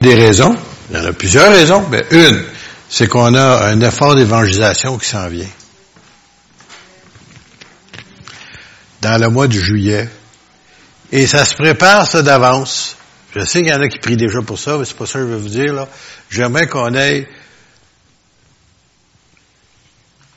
des 0.00 0.14
raisons? 0.14 0.56
Il 0.90 0.96
y 0.96 0.98
en 0.98 1.04
a 1.04 1.12
plusieurs 1.12 1.52
raisons. 1.52 1.86
Mais 1.90 2.04
une, 2.10 2.42
c'est 2.88 3.06
qu'on 3.06 3.34
a 3.34 3.66
un 3.66 3.80
effort 3.80 4.14
d'évangélisation 4.14 4.98
qui 4.98 5.08
s'en 5.08 5.28
vient. 5.28 5.48
Dans 9.02 9.20
le 9.20 9.28
mois 9.28 9.46
de 9.46 9.52
juillet. 9.52 10.08
Et 11.12 11.26
ça 11.26 11.44
se 11.44 11.54
prépare, 11.54 12.06
ça, 12.06 12.22
d'avance. 12.22 12.96
Je 13.34 13.44
sais 13.44 13.60
qu'il 13.60 13.70
y 13.70 13.74
en 13.74 13.80
a 13.80 13.88
qui 13.88 13.98
prient 13.98 14.16
déjà 14.16 14.40
pour 14.42 14.58
ça, 14.58 14.78
mais 14.78 14.84
c'est 14.84 14.96
pas 14.96 15.06
ça 15.06 15.18
que 15.18 15.26
je 15.26 15.30
veux 15.30 15.36
vous 15.36 15.48
dire, 15.48 15.72
là. 15.72 15.86
J'aimerais 16.30 16.66
qu'on 16.66 16.94
ait 16.94 17.28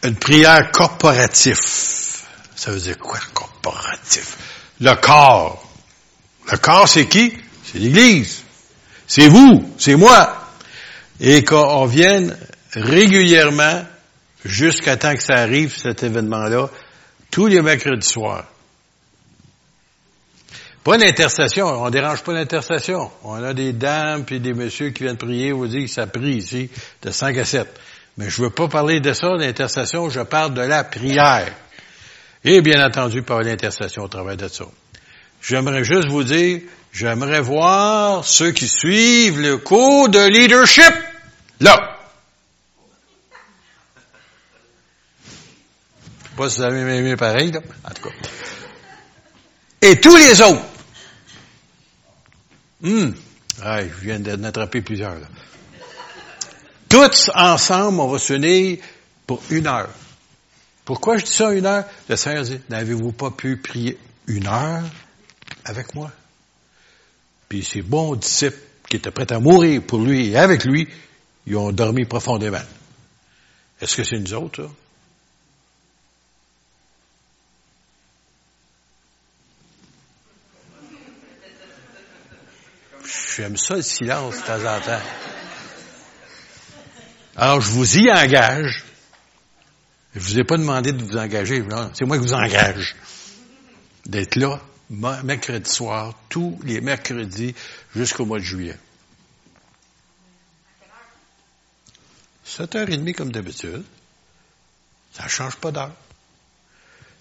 une 0.04 0.16
prière 0.16 0.72
corporative. 0.72 1.60
Ça 2.56 2.72
veut 2.72 2.80
dire 2.80 2.98
quoi, 2.98 3.18
corporatif? 3.34 4.38
Le 4.82 4.94
corps. 4.96 5.64
Le 6.52 6.58
corps, 6.58 6.88
c'est 6.88 7.08
qui? 7.08 7.34
C'est 7.64 7.80
l'Église. 7.80 8.43
C'est 9.08 9.28
vous, 9.28 9.74
c'est 9.78 9.96
moi. 9.96 10.48
Et 11.20 11.44
qu'on 11.44 11.86
vienne 11.86 12.38
régulièrement, 12.74 13.86
jusqu'à 14.44 14.98
temps 14.98 15.16
que 15.16 15.24
ça 15.24 15.36
arrive, 15.36 15.76
cet 15.76 16.04
événement-là, 16.04 16.70
tous 17.32 17.48
les 17.48 17.62
mercredis 17.62 18.08
soirs. 18.08 18.46
Pas 20.84 20.98
l'intercession, 20.98 21.66
on 21.66 21.90
dérange 21.90 22.24
pas 22.24 22.34
l'intercession. 22.34 23.10
On 23.24 23.42
a 23.42 23.54
des 23.54 23.72
dames 23.72 24.26
puis 24.26 24.42
des 24.42 24.54
messieurs 24.54 24.90
qui 24.90 25.04
viennent 25.04 25.18
prier, 25.18 25.54
vous 25.54 25.68
dire 25.68 25.86
que 25.86 25.92
ça 25.92 26.08
prie 26.08 26.36
ici 26.36 26.70
de 27.02 27.10
5 27.10 27.38
à 27.38 27.46
7. 27.46 27.80
Mais 28.18 28.30
je 28.30 28.42
veux 28.42 28.50
pas 28.50 28.68
parler 28.68 29.00
de 29.00 29.14
ça, 29.14 29.30
l'intercession, 29.36 30.10
je 30.10 30.20
parle 30.22 30.54
de 30.54 30.62
la 30.62 30.84
prière. 30.84 31.54
Et 32.44 32.62
bien 32.62 32.86
entendu 32.86 33.22
par 33.22 33.40
l'intercession 33.42 34.04
au 34.04 34.08
travers 34.10 34.36
de 34.36 34.50
ça. 34.50 34.66
J'aimerais 35.42 35.86
juste 35.86 36.10
vous 36.10 36.24
dire, 36.24 36.62
j'aimerais 36.94 37.42
voir 37.42 38.24
ceux 38.24 38.52
qui 38.52 38.68
suivent 38.68 39.42
le 39.42 39.58
cours 39.58 40.08
de 40.08 40.26
leadership. 40.26 40.94
Là. 41.60 41.98
Je 45.26 46.30
sais 46.30 46.36
pas 46.38 46.50
si 46.50 46.58
vous 46.58 46.64
avez 46.64 46.98
aimé 46.98 47.16
pareil, 47.18 47.52
là. 47.52 47.60
En 47.84 47.90
tout 47.92 48.04
cas. 48.04 48.16
Et 49.82 50.00
tous 50.00 50.16
les 50.16 50.42
autres. 50.42 50.64
Hum. 52.84 53.16
Ah, 53.62 53.82
je 53.82 53.94
viens 54.02 54.20
d'en 54.20 54.44
attraper 54.44 54.82
plusieurs, 54.82 55.16
là. 55.16 55.28
Tous 56.90 57.32
ensemble, 57.34 58.00
on 58.00 58.08
va 58.08 58.20
se 58.20 58.34
unir 58.34 58.78
pour 59.26 59.42
une 59.50 59.68
heure. 59.68 59.90
Pourquoi 60.86 61.18
je 61.18 61.26
dis 61.26 61.32
ça 61.32 61.52
une 61.52 61.66
heure? 61.66 61.86
Le 62.08 62.16
Seigneur 62.16 62.44
dit, 62.44 62.60
n'avez-vous 62.70 63.14
pas 63.14 63.32
pu 63.32 63.58
prier 63.58 63.98
une 64.28 64.48
heure 64.48 64.84
avec 65.66 65.96
moi? 65.96 66.12
Puis 67.54 67.64
ces 67.64 67.84
bons 67.84 68.16
disciples 68.16 68.58
qui 68.90 68.96
étaient 68.96 69.12
prêts 69.12 69.32
à 69.32 69.40
mourir 69.40 69.84
pour 69.84 70.00
lui 70.00 70.30
et 70.30 70.38
avec 70.38 70.66
lui, 70.66 70.88
ils 71.46 71.56
ont 71.56 71.72
dormi 71.72 72.04
profondément. 72.04 72.58
Est-ce 73.80 73.96
que 73.96 74.04
c'est 74.04 74.18
nous 74.18 74.34
autres, 74.34 74.64
ça? 74.64 74.70
J'aime 83.36 83.56
ça 83.56 83.76
le 83.76 83.84
silence 83.84 84.38
de 84.38 84.42
temps 84.42 84.76
en 84.76 84.82
temps. 84.82 85.06
Alors, 87.36 87.62
je 87.62 87.70
vous 87.70 87.98
y 87.98 88.12
engage. 88.12 88.84
Je 90.16 90.20
vous 90.22 90.40
ai 90.40 90.44
pas 90.44 90.58
demandé 90.58 90.92
de 90.92 91.04
vous 91.04 91.18
engager. 91.18 91.64
C'est 91.94 92.06
moi 92.06 92.18
qui 92.18 92.24
vous 92.24 92.34
engage. 92.34 92.96
D'être 94.08 94.38
là, 94.38 94.60
mercredi 94.94 95.70
soir, 95.70 96.14
tous 96.30 96.60
les 96.64 96.82
mercredis, 96.82 97.56
jusqu'au 97.96 98.26
mois 98.26 98.40
de 98.40 98.44
juillet. 98.44 98.78
7h30 102.48 103.14
comme 103.14 103.32
d'habitude. 103.32 103.84
Ça 105.14 105.28
change 105.28 105.56
pas 105.58 105.72
d'heure. 105.72 105.92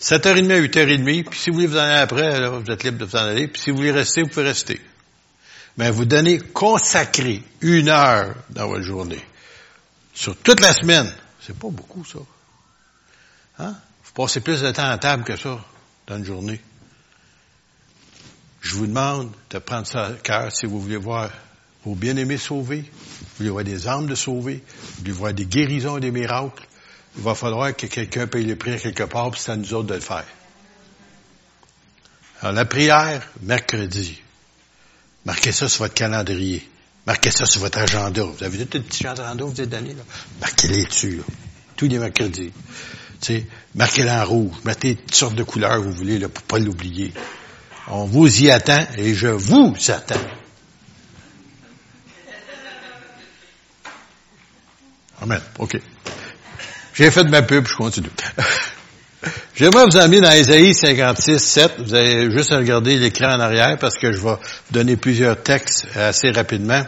7h30 0.00 0.50
à 0.50 0.60
8h30, 0.60 1.24
puis 1.24 1.38
si 1.38 1.50
vous 1.50 1.54
voulez 1.54 1.66
vous 1.68 1.76
en 1.76 1.80
aller 1.80 2.00
après, 2.00 2.48
vous 2.48 2.70
êtes 2.70 2.82
libre 2.82 2.98
de 2.98 3.04
vous 3.04 3.16
en 3.16 3.20
aller, 3.20 3.48
puis 3.48 3.62
si 3.62 3.70
vous 3.70 3.76
voulez 3.76 3.92
rester, 3.92 4.22
vous 4.22 4.28
pouvez 4.28 4.46
rester. 4.46 4.80
Mais 5.76 5.90
vous 5.90 6.04
donnez 6.04 6.38
consacrer 6.38 7.42
une 7.60 7.88
heure 7.88 8.34
dans 8.50 8.66
votre 8.66 8.82
journée. 8.82 9.24
Sur 10.12 10.36
toute 10.36 10.60
la 10.60 10.72
semaine. 10.72 11.10
C'est 11.40 11.56
pas 11.56 11.68
beaucoup, 11.70 12.04
ça. 12.04 12.18
Hein? 13.58 13.76
Vous 14.04 14.12
passez 14.12 14.40
plus 14.40 14.60
de 14.60 14.70
temps 14.70 14.90
à 14.90 14.98
table 14.98 15.24
que 15.24 15.36
ça 15.36 15.58
dans 16.06 16.16
une 16.18 16.24
journée. 16.24 16.60
Je 18.62 18.76
vous 18.76 18.86
demande 18.86 19.30
de 19.50 19.58
prendre 19.58 19.86
ça 19.86 20.06
à 20.06 20.12
cœur 20.12 20.52
si 20.52 20.66
vous 20.66 20.80
voulez 20.80 20.96
voir 20.96 21.30
vos 21.84 21.96
bien-aimés 21.96 22.38
sauvés, 22.38 22.84
vous 23.20 23.26
voulez 23.38 23.50
voir 23.50 23.64
des 23.64 23.88
âmes 23.88 24.06
de 24.06 24.14
sauvés, 24.14 24.62
vous 24.82 24.98
voulez 24.98 25.12
voir 25.12 25.34
des 25.34 25.46
guérisons 25.46 25.98
et 25.98 26.00
des 26.00 26.12
miracles. 26.12 26.64
Il 27.16 27.24
va 27.24 27.34
falloir 27.34 27.76
que 27.76 27.86
quelqu'un 27.86 28.28
paye 28.28 28.46
le 28.46 28.56
prix 28.56 28.78
quelque 28.78 29.02
part, 29.02 29.32
puis 29.32 29.40
c'est 29.40 29.50
à 29.50 29.56
nous 29.56 29.74
autres 29.74 29.88
de 29.88 29.94
le 29.94 30.00
faire. 30.00 30.24
Alors, 32.40 32.54
la 32.54 32.64
prière, 32.64 33.28
mercredi. 33.42 34.20
Marquez 35.26 35.52
ça 35.52 35.68
sur 35.68 35.82
votre 35.84 35.94
calendrier. 35.94 36.66
Marquez 37.06 37.30
ça 37.30 37.46
sur 37.46 37.60
votre 37.60 37.78
agenda. 37.78 38.22
Vous 38.22 38.44
avez 38.44 38.64
tout 38.64 38.78
le 38.78 38.84
petit 38.84 39.06
agenda 39.06 39.44
vous 39.44 39.60
êtes 39.60 39.68
donné, 39.68 39.92
là? 39.94 40.02
Marquez-les 40.40 40.84
dessus. 40.84 41.20
Tous 41.76 41.88
les 41.88 41.98
mercredis. 41.98 42.52
Tu 43.20 43.26
sais, 43.26 43.46
marquez-les 43.74 44.10
en 44.10 44.24
rouge. 44.24 44.54
Mettez 44.64 44.96
toutes 44.96 45.14
sortes 45.14 45.34
de 45.34 45.42
couleurs 45.42 45.80
vous 45.80 45.92
voulez, 45.92 46.18
là, 46.18 46.28
pour 46.28 46.42
pas 46.44 46.58
l'oublier. 46.58 47.12
On 47.88 48.04
vous 48.04 48.42
y 48.42 48.50
attend 48.50 48.86
et 48.96 49.14
je 49.14 49.28
vous 49.28 49.74
attends. 49.88 50.20
Amen. 55.20 55.40
OK. 55.58 55.78
J'ai 56.94 57.10
fait 57.10 57.24
de 57.24 57.30
ma 57.30 57.42
pub, 57.42 57.66
je 57.66 57.74
continue. 57.74 58.10
J'aimerais 59.54 59.84
vous 59.84 59.96
emmener 59.96 60.20
dans 60.20 60.32
Ésaïe 60.32 60.74
56, 60.74 61.38
7. 61.38 61.72
Vous 61.78 61.94
avez 61.94 62.30
juste 62.30 62.52
à 62.52 62.58
regarder 62.58 62.98
l'écran 62.98 63.34
en 63.34 63.40
arrière 63.40 63.78
parce 63.78 63.96
que 63.96 64.10
je 64.12 64.18
vais 64.18 64.30
vous 64.30 64.36
donner 64.70 64.96
plusieurs 64.96 65.40
textes 65.40 65.86
assez 65.94 66.30
rapidement. 66.30 66.84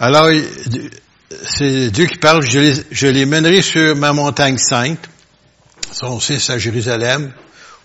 Alors, 0.00 0.28
c'est 1.44 1.90
Dieu 1.90 2.06
qui 2.06 2.18
parle, 2.18 2.44
je 2.44 3.06
les, 3.06 3.26
mènerai 3.26 3.62
sur 3.62 3.94
ma 3.94 4.12
montagne 4.12 4.58
sainte, 4.58 5.08
son 5.92 6.18
fils 6.18 6.50
à 6.50 6.58
Jérusalem, 6.58 7.32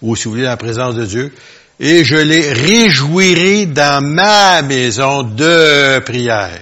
ou 0.01 0.15
si 0.15 0.25
vous 0.25 0.31
voulez, 0.31 0.43
la 0.43 0.57
présence 0.57 0.95
de 0.95 1.05
Dieu, 1.05 1.33
et 1.79 2.03
je 2.03 2.15
les 2.15 2.51
réjouirai 2.51 3.67
dans 3.67 4.03
ma 4.03 4.61
maison 4.61 5.23
de 5.23 5.99
prière. 5.99 6.59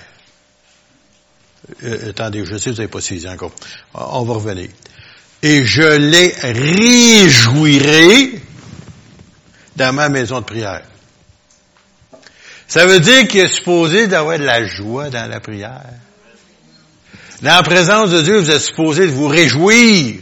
Euh, 1.84 2.10
attendez, 2.10 2.46
je 2.46 2.58
sais 2.58 2.66
que 2.66 2.70
vous 2.72 2.76
n'avez 2.78 2.88
pas 2.88 3.02
saisi 3.02 3.28
encore. 3.28 3.52
On 3.94 4.24
va 4.24 4.34
revenir. 4.34 4.70
Et 5.42 5.66
je 5.66 5.82
les 5.82 6.34
réjouirai 6.42 8.42
dans 9.76 9.94
ma 9.94 10.10
maison 10.10 10.40
de 10.40 10.46
prière. 10.46 10.84
Ça 12.68 12.86
veut 12.86 13.00
dire 13.00 13.28
qu'il 13.28 13.42
est 13.42 13.48
supposé 13.48 14.08
d'avoir 14.08 14.40
de 14.40 14.44
la 14.44 14.66
joie 14.66 15.10
dans 15.10 15.30
la 15.30 15.40
prière. 15.40 15.84
Dans 17.42 17.52
la 17.52 17.64
présence 17.64 18.10
de 18.10 18.22
Dieu, 18.22 18.40
vous 18.40 18.52
êtes 18.52 18.62
supposé 18.62 19.08
de 19.08 19.12
vous 19.12 19.28
réjouir. 19.28 20.16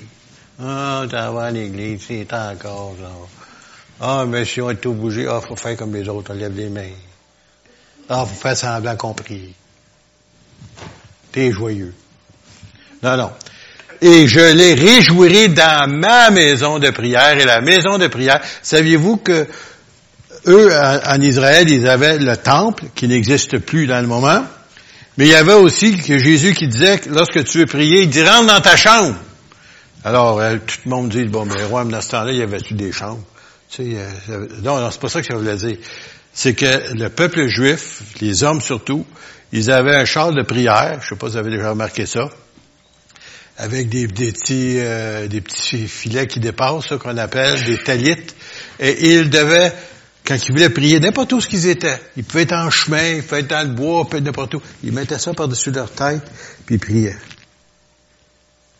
Ah, 0.61 1.05
t'as 1.09 1.29
voir 1.29 1.51
l'église, 1.51 2.01
c'est 2.07 2.31
encore. 2.33 2.95
Ah, 3.99 4.25
mais 4.27 4.45
si 4.45 4.61
on 4.61 4.69
est 4.69 4.75
tout 4.75 4.93
bougé, 4.93 5.27
ah, 5.29 5.39
faut 5.41 5.55
faire 5.55 5.77
comme 5.77 5.93
les 5.95 6.07
autres, 6.09 6.33
on 6.33 6.37
lève 6.37 6.55
les 6.55 6.69
mains. 6.69 6.89
Ah, 8.09 8.25
faut 8.25 8.35
faire 8.35 8.57
semblant 8.57 8.95
qu'on 8.95 9.13
prie. 9.13 9.53
T'es 11.31 11.51
joyeux. 11.51 11.93
Non, 13.01 13.17
non. 13.17 13.31
Et 14.01 14.27
je 14.27 14.39
les 14.39 14.73
réjouirai 14.73 15.47
dans 15.49 15.89
ma 15.89 16.29
maison 16.29 16.79
de 16.79 16.89
prière. 16.89 17.39
Et 17.39 17.45
la 17.45 17.61
maison 17.61 17.97
de 17.97 18.07
prière, 18.07 18.41
saviez-vous 18.61 19.17
que 19.17 19.47
eux, 20.47 20.69
en 20.73 21.21
Israël, 21.21 21.69
ils 21.69 21.87
avaient 21.87 22.19
le 22.19 22.35
temple, 22.35 22.85
qui 22.95 23.07
n'existe 23.07 23.59
plus 23.59 23.87
dans 23.87 24.01
le 24.01 24.07
moment? 24.07 24.43
Mais 25.17 25.25
il 25.25 25.31
y 25.31 25.35
avait 25.35 25.53
aussi 25.53 25.97
que 25.97 26.17
Jésus 26.17 26.53
qui 26.53 26.67
disait 26.67 26.99
que 26.99 27.09
lorsque 27.09 27.43
tu 27.45 27.59
veux 27.59 27.65
prier, 27.65 28.01
il 28.01 28.09
dit 28.09 28.23
rentre 28.23 28.47
dans 28.47 28.61
ta 28.61 28.75
chambre. 28.75 29.15
Alors, 30.03 30.39
euh, 30.39 30.57
tout 30.65 30.77
le 30.85 30.89
monde 30.89 31.09
dit, 31.09 31.23
bon, 31.25 31.45
mais 31.45 31.63
roi, 31.63 31.85
dans 31.85 32.01
ce 32.01 32.09
temps-là, 32.09 32.31
il 32.31 32.39
y 32.39 32.41
avait-tu 32.41 32.73
des 32.73 32.91
chambres? 32.91 33.23
Euh, 33.79 34.47
non, 34.61 34.79
non, 34.79 34.91
c'est 34.91 34.99
pas 34.99 35.09
ça 35.09 35.21
que 35.21 35.27
je 35.27 35.37
voulais 35.37 35.55
dire. 35.55 35.77
C'est 36.33 36.53
que 36.53 36.93
le 36.93 37.09
peuple 37.09 37.47
juif, 37.47 38.01
les 38.21 38.43
hommes 38.43 38.61
surtout, 38.61 39.05
ils 39.51 39.71
avaient 39.71 39.95
un 39.95 40.05
char 40.05 40.31
de 40.31 40.43
prière, 40.43 40.99
je 41.01 41.09
sais 41.09 41.15
pas 41.15 41.27
si 41.27 41.33
vous 41.33 41.37
avez 41.39 41.51
déjà 41.51 41.69
remarqué 41.69 42.05
ça, 42.05 42.29
avec 43.57 43.89
des, 43.89 44.07
petits 44.07 44.79
euh, 44.79 45.27
des 45.27 45.41
petits 45.41 45.87
filets 45.87 46.27
qui 46.27 46.39
dépassent, 46.39 46.93
qu'on 46.99 47.17
appelle 47.17 47.63
des 47.63 47.77
talites, 47.77 48.35
et 48.79 49.13
ils 49.13 49.29
devaient 49.29 49.73
quand 50.25 50.35
ils 50.35 50.51
voulaient 50.53 50.69
prier, 50.69 50.99
n'importe 50.99 51.33
où 51.33 51.41
ce 51.41 51.47
qu'ils 51.47 51.67
étaient. 51.67 51.99
Ils 52.15 52.23
pouvaient 52.23 52.43
être 52.43 52.53
en 52.53 52.69
chemin, 52.69 53.15
ils 53.15 53.23
pouvaient 53.23 53.41
être 53.41 53.49
dans 53.49 53.67
le 53.67 53.73
bois, 53.73 54.01
ils 54.01 54.05
pouvaient 54.05 54.17
être 54.19 54.25
n'importe 54.25 54.53
où. 54.55 54.61
Ils 54.83 54.93
mettaient 54.93 55.19
ça 55.19 55.33
par-dessus 55.33 55.71
leur 55.71 55.91
tête, 55.91 56.23
puis 56.65 56.75
ils 56.75 56.79
priaient. 56.79 57.17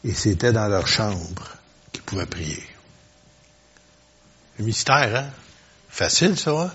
Et 0.06 0.13
c'était 0.13 0.51
dans 0.51 0.68
leur 0.68 0.88
chambre 0.88 1.50
qu'ils 1.92 2.04
pouvaient 2.04 2.25
prier. 2.25 2.63
Le 4.60 4.66
mystère, 4.66 5.16
hein? 5.16 5.30
Facile, 5.90 6.38
ça, 6.38 6.52
hein? 6.52 6.72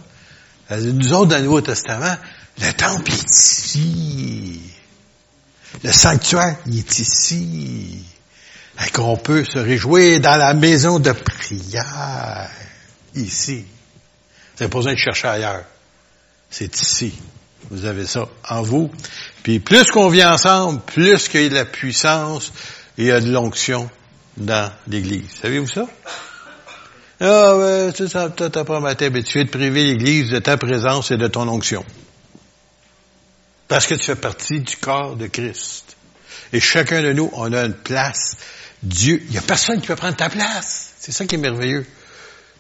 Nous 0.81 1.13
autres, 1.13 1.31
dans 1.31 1.37
le 1.37 1.45
Nouveau 1.45 1.61
Testament, 1.61 2.17
Le 2.61 2.73
temple 2.73 3.11
est 3.13 3.31
ici. 3.31 4.61
Le 5.85 5.93
sanctuaire, 5.93 6.57
est 6.67 6.99
ici. 6.99 8.05
Et 8.85 8.91
qu'on 8.91 9.17
peut 9.17 9.45
se 9.45 9.59
réjouir 9.59 10.21
dans 10.21 10.37
la 10.37 10.55
maison 10.55 10.99
de 10.99 11.13
prière. 11.13 12.49
Ici. 13.15 13.59
Vous 13.59 14.61
n'avez 14.61 14.71
pas 14.71 14.79
besoin 14.79 14.93
de 14.93 14.99
chercher 14.99 15.29
ailleurs. 15.29 15.65
C'est 16.51 16.81
ici. 16.81 17.15
Vous 17.71 17.85
avez 17.85 18.07
ça 18.07 18.29
en 18.49 18.63
vous. 18.63 18.91
Puis 19.43 19.61
plus 19.61 19.91
qu'on 19.91 20.09
vient 20.09 20.33
ensemble, 20.33 20.81
plus 20.81 21.29
qu'il 21.29 21.43
y 21.43 21.47
a 21.47 21.49
de 21.49 21.55
la 21.55 21.65
puissance 21.65 22.53
et 22.97 23.03
il 23.03 23.07
y 23.07 23.13
a 23.13 23.21
de 23.21 23.31
l'onction 23.31 23.91
dans 24.37 24.73
l'Église. 24.87 25.27
Savez-vous 25.43 25.69
ça? 25.69 25.87
Ah 27.21 27.57
ouais, 27.57 27.91
c'est 27.97 28.09
ça, 28.09 28.31
t'as 28.31 28.49
pas 28.65 28.95
tu 28.95 29.05
es 29.05 29.11
de 29.45 29.51
priver 29.51 29.85
l'Église 29.85 30.31
de 30.31 30.39
ta 30.39 30.57
présence 30.57 31.11
et 31.11 31.17
de 31.17 31.27
ton 31.27 31.49
onction. 31.49 31.85
Parce 33.67 33.87
que 33.87 33.95
tu 33.95 34.05
fais 34.05 34.15
partie 34.15 34.61
du 34.61 34.77
corps 34.77 35.17
de 35.17 35.27
Christ. 35.27 35.97
Et 36.53 36.61
chacun 36.61 37.03
de 37.03 37.13
nous, 37.13 37.29
on 37.33 37.53
a 37.53 37.65
une 37.65 37.75
place. 37.75 38.37
Dieu, 38.83 39.21
il 39.25 39.31
n'y 39.33 39.39
a 39.39 39.43
personne 39.43 39.81
qui 39.81 39.89
peut 39.89 39.97
prendre 39.97 40.17
ta 40.17 40.31
place. 40.31 40.93
C'est 40.99 41.13
ça 41.13 41.27
qui 41.27 41.35
est 41.35 41.39
merveilleux. 41.39 41.85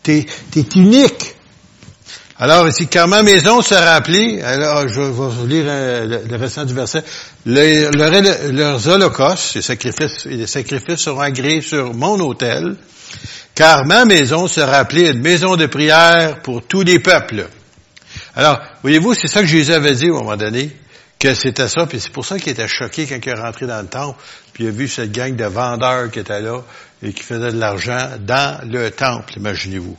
T'es, 0.03 0.27
es 0.57 0.65
unique. 0.77 1.37
Alors 2.41 2.69
ici, 2.69 2.87
car 2.87 3.09
ma 3.09 3.23
maison 3.23 3.63
sera 3.63 3.95
appelée, 3.95 4.41
alors 4.43 4.87
je 4.87 5.01
vais 5.01 5.11
vous 5.11 5.47
lire 5.47 5.65
euh, 5.67 6.25
le, 6.29 6.37
restant 6.37 6.65
du 6.65 6.73
verset, 6.73 7.03
leurs 7.47 8.89
holocaustes, 8.89 9.55
les 9.55 9.63
sacrifices, 9.63 10.25
les 10.25 10.47
sacrifices 10.47 11.01
seront 11.01 11.21
agréés 11.21 11.63
sur 11.63 11.93
mon 11.95 12.21
autel, 12.21 12.77
car 13.59 13.85
ma 13.85 14.05
maison 14.05 14.47
sera 14.47 14.77
appelée 14.77 15.09
une 15.09 15.21
maison 15.21 15.57
de 15.57 15.67
prière 15.67 16.43
pour 16.43 16.63
tous 16.63 16.83
les 16.83 17.01
peuples. 17.01 17.49
Alors, 18.37 18.61
voyez-vous, 18.83 19.15
c'est 19.15 19.27
ça 19.27 19.41
que 19.41 19.49
Jésus 19.49 19.73
avait 19.73 19.97
dit 19.97 20.05
à 20.07 20.11
un 20.11 20.13
moment 20.13 20.37
donné 20.37 20.71
que 21.19 21.35
c'était 21.35 21.67
ça, 21.67 21.85
puis 21.87 21.99
c'est 21.99 22.13
pour 22.13 22.25
ça 22.25 22.39
qu'il 22.39 22.53
était 22.53 22.69
choqué 22.69 23.07
quand 23.07 23.17
il 23.21 23.29
est 23.29 23.35
rentré 23.35 23.67
dans 23.67 23.83
le 23.83 23.89
temple, 23.89 24.17
puis 24.53 24.63
il 24.63 24.69
a 24.69 24.71
vu 24.71 24.87
cette 24.87 25.11
gang 25.11 25.35
de 25.35 25.45
vendeurs 25.45 26.09
qui 26.13 26.21
étaient 26.21 26.41
là 26.41 26.63
et 27.03 27.13
qui 27.13 27.25
faisaient 27.25 27.51
de 27.51 27.59
l'argent 27.59 28.11
dans 28.21 28.61
le 28.65 28.93
temple, 28.93 29.33
imaginez-vous. 29.39 29.97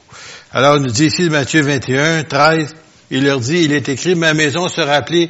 Alors, 0.54 0.78
il 0.78 0.84
nous 0.84 0.92
dit 0.92 1.08
ici, 1.08 1.30
Matthieu 1.30 1.62
21, 1.62 2.24
13, 2.24 2.74
il 3.12 3.26
leur 3.26 3.42
dit, 3.42 3.64
il 3.66 3.74
est 3.74 3.90
écrit, 3.90 4.16
ma 4.16 4.34
maison 4.34 4.70
sera 4.70 4.94
appelée 4.94 5.30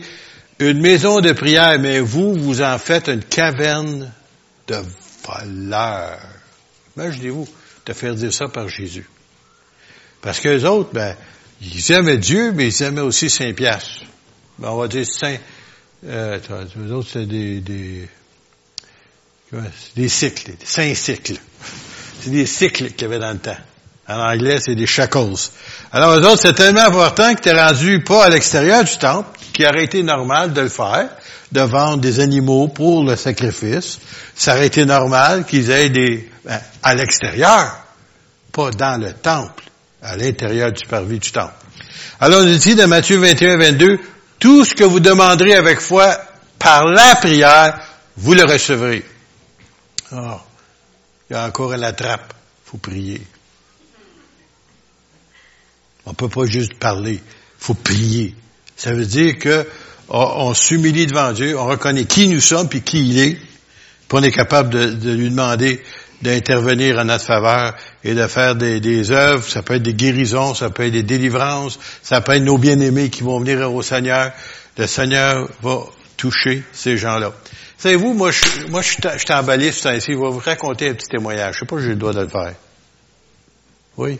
une 0.59 0.79
maison 0.81 1.19
de 1.19 1.31
prière, 1.31 1.79
mais 1.79 1.99
vous, 1.99 2.35
vous 2.35 2.61
en 2.61 2.77
faites 2.77 3.07
une 3.07 3.23
caverne 3.23 4.11
de 4.67 4.77
voleurs. 5.25 6.19
Imaginez-vous 6.95 7.47
de 7.89 7.93
faire 7.93 8.13
dire 8.13 8.31
ça 8.31 8.47
par 8.47 8.69
Jésus. 8.69 9.09
Parce 10.21 10.39
que 10.39 10.49
les 10.49 10.63
autres, 10.63 10.91
ben, 10.93 11.15
ils 11.59 11.91
aimaient 11.91 12.19
Dieu, 12.19 12.51
mais 12.51 12.67
ils 12.67 12.83
aimaient 12.83 13.01
aussi 13.01 13.31
Saint-Pierre. 13.31 13.81
Ben, 14.59 14.69
on 14.69 14.77
va 14.77 14.87
dire 14.87 15.07
Saint, 15.07 15.37
euh, 16.07 16.39
les 16.85 16.91
autres, 16.91 17.09
c'est 17.11 17.25
des, 17.25 17.61
des, 17.61 18.07
des 19.95 20.07
cycles, 20.07 20.51
des 20.51 20.65
saint 20.65 20.93
cycles. 20.93 21.37
C'est 22.21 22.29
des 22.29 22.45
cycles 22.45 22.91
qu'il 22.91 23.01
y 23.01 23.05
avait 23.05 23.17
dans 23.17 23.31
le 23.31 23.39
temps. 23.39 23.57
En 24.07 24.19
anglais, 24.19 24.59
c'est 24.59 24.75
des 24.75 24.85
shackles. 24.85 25.49
Alors, 25.91 26.15
eux 26.15 26.25
autres, 26.27 26.41
c'est 26.41 26.53
tellement 26.53 26.81
important 26.81 27.33
que 27.33 27.41
tu 27.41 27.49
es 27.49 27.59
rendu 27.59 28.03
pas 28.03 28.25
à 28.25 28.29
l'extérieur 28.29 28.83
du 28.83 28.97
temple, 28.97 29.29
qui 29.51 29.65
aurait 29.65 29.85
été 29.85 30.03
normal 30.03 30.53
de 30.53 30.61
le 30.61 30.69
faire, 30.69 31.09
de 31.51 31.61
vendre 31.61 31.97
des 31.97 32.19
animaux 32.19 32.67
pour 32.67 33.03
le 33.03 33.15
sacrifice. 33.15 33.99
Ça 34.35 34.55
aurait 34.55 34.67
été 34.67 34.85
normal 34.85 35.45
qu'ils 35.45 35.71
aient 35.71 35.89
des, 35.89 36.28
à 36.83 36.95
l'extérieur, 36.95 37.83
pas 38.51 38.71
dans 38.71 39.01
le 39.01 39.13
temple, 39.13 39.63
à 40.01 40.15
l'intérieur 40.15 40.71
du 40.71 40.85
parvis 40.85 41.19
du 41.19 41.31
temple. 41.31 41.53
Alors, 42.19 42.43
on 42.43 42.57
dit 42.57 42.75
dans 42.75 42.87
Matthieu 42.87 43.17
21, 43.17 43.57
22, 43.57 43.99
tout 44.39 44.65
ce 44.65 44.73
que 44.73 44.83
vous 44.83 44.99
demanderez 44.99 45.55
avec 45.55 45.79
foi 45.79 46.17
par 46.57 46.85
la 46.85 47.15
prière, 47.15 47.79
vous 48.17 48.33
le 48.33 48.43
recevrez. 48.43 49.05
Oh, 50.11 50.39
il 51.29 51.33
y 51.33 51.35
a 51.35 51.45
encore 51.45 51.75
la 51.77 51.93
trappe. 51.93 52.33
faut 52.65 52.77
prier. 52.77 53.21
On 56.05 56.13
peut 56.13 56.29
pas 56.29 56.45
juste 56.45 56.73
parler. 56.75 57.21
faut 57.59 57.75
prier. 57.75 58.35
Ça 58.75 58.93
veut 58.93 59.05
dire 59.05 59.37
que 59.37 59.67
on, 60.09 60.53
s'humilie 60.53 61.05
devant 61.05 61.31
Dieu, 61.33 61.57
on 61.57 61.67
reconnaît 61.67 62.05
qui 62.05 62.27
nous 62.27 62.39
sommes 62.39 62.67
puis 62.67 62.81
qui 62.81 63.07
il 63.07 63.19
est, 63.19 63.35
puis 63.35 64.17
on 64.17 64.23
est 64.23 64.31
capable 64.31 64.69
de, 64.69 65.11
lui 65.13 65.29
demander 65.29 65.83
d'intervenir 66.21 66.99
en 66.99 67.05
notre 67.05 67.25
faveur 67.25 67.75
et 68.03 68.13
de 68.13 68.27
faire 68.27 68.55
des, 68.55 69.11
œuvres. 69.11 69.47
Ça 69.47 69.61
peut 69.61 69.75
être 69.75 69.83
des 69.83 69.93
guérisons, 69.93 70.53
ça 70.53 70.69
peut 70.69 70.85
être 70.85 70.91
des 70.91 71.03
délivrances, 71.03 71.79
ça 72.03 72.21
peut 72.21 72.33
être 72.33 72.43
nos 72.43 72.57
bien-aimés 72.57 73.09
qui 73.09 73.23
vont 73.23 73.39
venir 73.39 73.73
au 73.73 73.81
Seigneur. 73.81 74.31
Le 74.77 74.87
Seigneur 74.87 75.49
va 75.61 75.79
toucher 76.17 76.63
ces 76.73 76.97
gens-là. 76.97 77.33
Savez-vous, 77.77 78.13
moi, 78.13 78.31
je, 78.31 78.67
moi, 78.67 78.81
je, 78.81 78.89
suis 78.89 79.33
emballé 79.33 79.71
ce 79.71 79.83
temps-ci. 79.83 80.11
Je 80.11 80.17
vais 80.17 80.29
vous 80.29 80.39
raconter 80.39 80.89
un 80.89 80.93
petit 80.93 81.07
témoignage. 81.07 81.55
Je 81.55 81.59
sais 81.59 81.65
pas 81.65 81.77
si 81.77 81.83
j'ai 81.83 81.89
le 81.89 81.95
droit 81.95 82.13
de 82.13 82.21
le 82.21 82.27
faire. 82.27 82.53
Oui? 83.97 84.19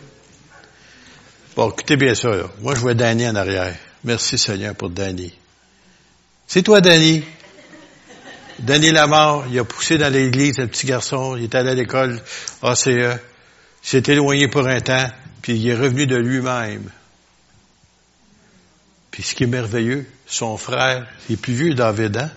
Bon, 1.56 1.70
écoutez 1.70 1.96
bien 1.96 2.14
ça, 2.14 2.30
là. 2.30 2.44
Moi, 2.60 2.74
je 2.74 2.80
vois 2.80 2.94
Danny 2.94 3.28
en 3.28 3.34
arrière. 3.34 3.74
Merci, 4.04 4.38
Seigneur, 4.38 4.74
pour 4.74 4.88
Danny. 4.88 5.32
C'est 6.46 6.62
toi, 6.62 6.80
Danny? 6.80 7.22
Danny 8.60 8.90
Lamar, 8.90 9.46
il 9.50 9.58
a 9.58 9.64
poussé 9.64 9.96
dans 9.96 10.12
l'église, 10.12 10.60
un 10.60 10.66
petit 10.66 10.86
garçon. 10.86 11.34
Il 11.36 11.44
est 11.44 11.54
allé 11.54 11.70
à 11.70 11.74
l'école 11.74 12.20
ACE. 12.62 12.86
Il 12.86 13.18
s'est 13.82 14.02
éloigné 14.08 14.48
pour 14.48 14.66
un 14.66 14.80
temps, 14.80 15.08
puis 15.40 15.54
il 15.54 15.68
est 15.68 15.74
revenu 15.74 16.06
de 16.06 16.16
lui-même. 16.16 16.90
Puis 19.10 19.22
ce 19.22 19.34
qui 19.34 19.44
est 19.44 19.48
merveilleux, 19.48 20.06
son 20.26 20.56
frère, 20.58 21.06
il 21.28 21.34
est 21.34 21.36
plus 21.36 21.54
vieux, 21.54 21.74
David, 21.74 22.16
hein? 22.18 22.30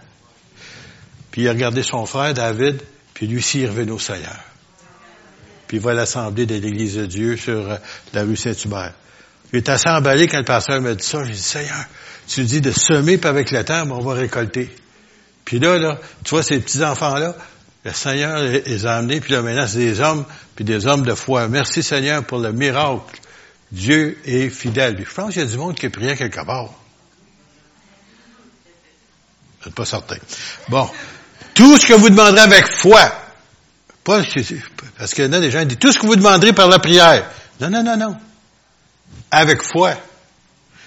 Puis 1.31 1.41
il 1.41 1.47
a 1.49 1.51
regardé 1.51 1.83
son 1.83 2.05
frère, 2.05 2.33
David, 2.33 2.81
puis 3.13 3.27
lui 3.27 3.37
aussi, 3.37 3.59
il 3.59 3.65
est 3.65 3.69
revenu 3.69 3.91
au 3.91 3.99
Seigneur. 3.99 4.39
Puis 5.67 5.77
il 5.77 5.83
va 5.83 5.91
à 5.91 5.93
l'Assemblée 5.93 6.45
de 6.45 6.55
l'Église 6.55 6.95
de 6.95 7.05
Dieu 7.05 7.35
sur 7.35 7.69
euh, 7.69 7.77
la 8.13 8.23
rue 8.23 8.35
Saint-Hubert. 8.35 8.93
Il 9.51 9.57
est 9.57 9.69
assez 9.69 9.89
emballé 9.89 10.27
quand 10.27 10.37
le 10.37 10.45
pasteur 10.45 10.79
m'a 10.81 10.93
dit 10.95 11.05
ça. 11.05 11.23
J'ai 11.25 11.33
dit, 11.33 11.37
Seigneur, 11.39 11.85
tu 12.27 12.43
dis 12.43 12.61
de 12.61 12.71
semer, 12.71 13.17
puis 13.17 13.29
avec 13.29 13.51
le 13.51 13.63
temps, 13.63 13.83
on 13.91 14.01
va 14.01 14.13
récolter. 14.13 14.69
Puis 15.45 15.59
là, 15.59 15.77
là, 15.77 15.99
tu 16.23 16.31
vois, 16.31 16.43
ces 16.43 16.59
petits-enfants-là, 16.59 17.35
le 17.85 17.91
Seigneur 17.91 18.41
les 18.41 18.85
a 18.85 18.95
amenés, 18.95 19.19
puis 19.19 19.33
là, 19.33 19.41
maintenant, 19.41 19.67
c'est 19.67 19.79
des 19.79 19.99
hommes, 19.99 20.25
puis 20.55 20.63
des 20.63 20.87
hommes 20.87 21.03
de 21.03 21.13
foi. 21.15 21.47
Merci, 21.49 21.83
Seigneur, 21.83 22.23
pour 22.23 22.39
le 22.39 22.53
miracle. 22.53 23.19
Dieu 23.71 24.19
est 24.25 24.49
fidèle. 24.49 25.03
Je 25.05 25.13
pense 25.13 25.33
qu'il 25.33 25.41
y 25.41 25.45
a 25.45 25.47
du 25.47 25.57
monde 25.57 25.75
qui 25.75 25.87
a 25.87 25.89
prié 25.89 26.15
quelque 26.15 26.45
part. 26.45 26.69
Je 29.59 29.65
suis 29.65 29.71
pas 29.71 29.85
certain. 29.85 30.17
Bon. 30.69 30.89
Tout 31.53 31.77
ce 31.77 31.87
que 31.87 31.93
vous 31.93 32.09
demanderez 32.09 32.41
avec 32.41 32.67
foi. 32.67 32.99
Pas, 34.03 34.21
parce 34.97 35.13
que 35.13 35.23
là, 35.23 35.39
des 35.39 35.49
gens 35.49 35.63
disent, 35.65 35.79
tout 35.79 35.91
ce 35.91 35.99
que 35.99 36.05
vous 36.05 36.15
demanderez 36.15 36.53
par 36.53 36.67
la 36.67 36.79
prière. 36.79 37.29
Non, 37.59 37.69
non, 37.69 37.83
non, 37.83 37.97
non. 37.97 38.17
Avec 39.31 39.61
foi. 39.61 39.93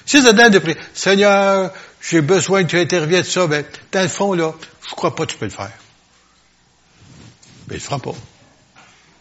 Si 0.04 0.21
vous 0.21 0.26
êtes 0.26 0.52
de 0.52 0.59
prière, 0.59 0.83
Seigneur, 0.95 1.73
j'ai 2.09 2.21
besoin 2.21 2.63
que 2.65 2.69
tu 2.69 2.79
interviennes 2.79 3.23
de 3.23 3.27
ça, 3.27 3.47
ben, 3.47 3.65
dans 3.93 4.03
le 4.03 4.09
fond, 4.09 4.33
là, 4.33 4.55
je 4.89 4.95
crois 4.95 5.15
pas 5.15 5.27
que 5.27 5.33
tu 5.33 5.39
peux 5.39 5.47
le 5.47 5.51
faire. 5.51 5.73
Ben, 7.67 7.73
il 7.73 7.75
le 7.75 7.81
fera 7.81 7.99
pas. 7.99 8.15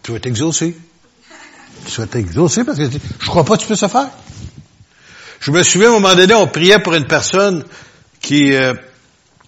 Tu 0.03 0.11
vas 0.11 0.19
t'exaucer. 0.19 0.77
Tu 1.87 1.99
vas 1.99 2.07
t'exaucer 2.07 2.63
parce 2.63 2.77
que 2.77 2.85
je 2.85 3.27
crois 3.27 3.43
pas 3.43 3.57
que 3.57 3.63
tu 3.63 3.67
peux 3.67 3.75
ça 3.75 3.89
faire. 3.89 4.09
Je 5.39 5.51
me 5.51 5.63
souviens, 5.63 5.89
à 5.89 5.91
un 5.95 5.99
moment 5.99 6.15
donné, 6.15 6.33
on 6.35 6.47
priait 6.47 6.79
pour 6.79 6.93
une 6.93 7.07
personne 7.07 7.65
qui, 8.21 8.53
euh, 8.53 8.73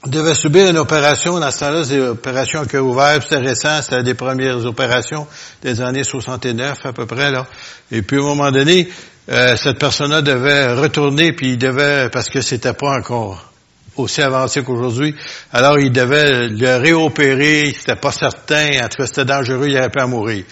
devait 0.05 0.33
subir 0.33 0.67
une 0.69 0.77
opération. 0.77 1.39
Dans 1.39 1.51
ce 1.51 1.59
temps-là, 1.59 1.83
c'est 1.83 1.99
opération 1.99 2.65
cœur 2.65 2.85
ouvert. 2.85 3.21
C'était 3.21 3.37
récent. 3.37 3.81
C'était 3.81 4.03
des 4.03 4.13
premières 4.13 4.65
opérations 4.65 5.27
des 5.61 5.81
années 5.81 6.03
69 6.03 6.85
à 6.85 6.93
peu 6.93 7.05
près. 7.05 7.31
là. 7.31 7.45
Et 7.91 8.01
puis, 8.01 8.17
à 8.17 8.21
un 8.21 8.23
moment 8.23 8.51
donné, 8.51 8.89
euh, 9.29 9.55
cette 9.55 9.79
personne-là 9.79 10.21
devait 10.21 10.73
retourner, 10.73 11.33
puis 11.33 11.51
il 11.53 11.57
devait, 11.57 12.09
parce 12.09 12.29
que 12.29 12.41
c'était 12.41 12.73
pas 12.73 12.97
encore 12.97 13.51
aussi 13.97 14.21
avancé 14.21 14.63
qu'aujourd'hui, 14.63 15.15
alors 15.51 15.79
il 15.79 15.91
devait 15.91 16.47
le 16.49 16.77
réopérer. 16.77 17.73
C'était 17.77 17.95
pas 17.95 18.11
certain. 18.11 18.69
En 18.83 18.87
tout 18.87 18.97
cas, 18.99 19.07
c'était 19.07 19.25
dangereux. 19.25 19.67
Il 19.67 19.77
avait 19.77 19.89
pas 19.89 20.03
à 20.03 20.07
mourir. 20.07 20.43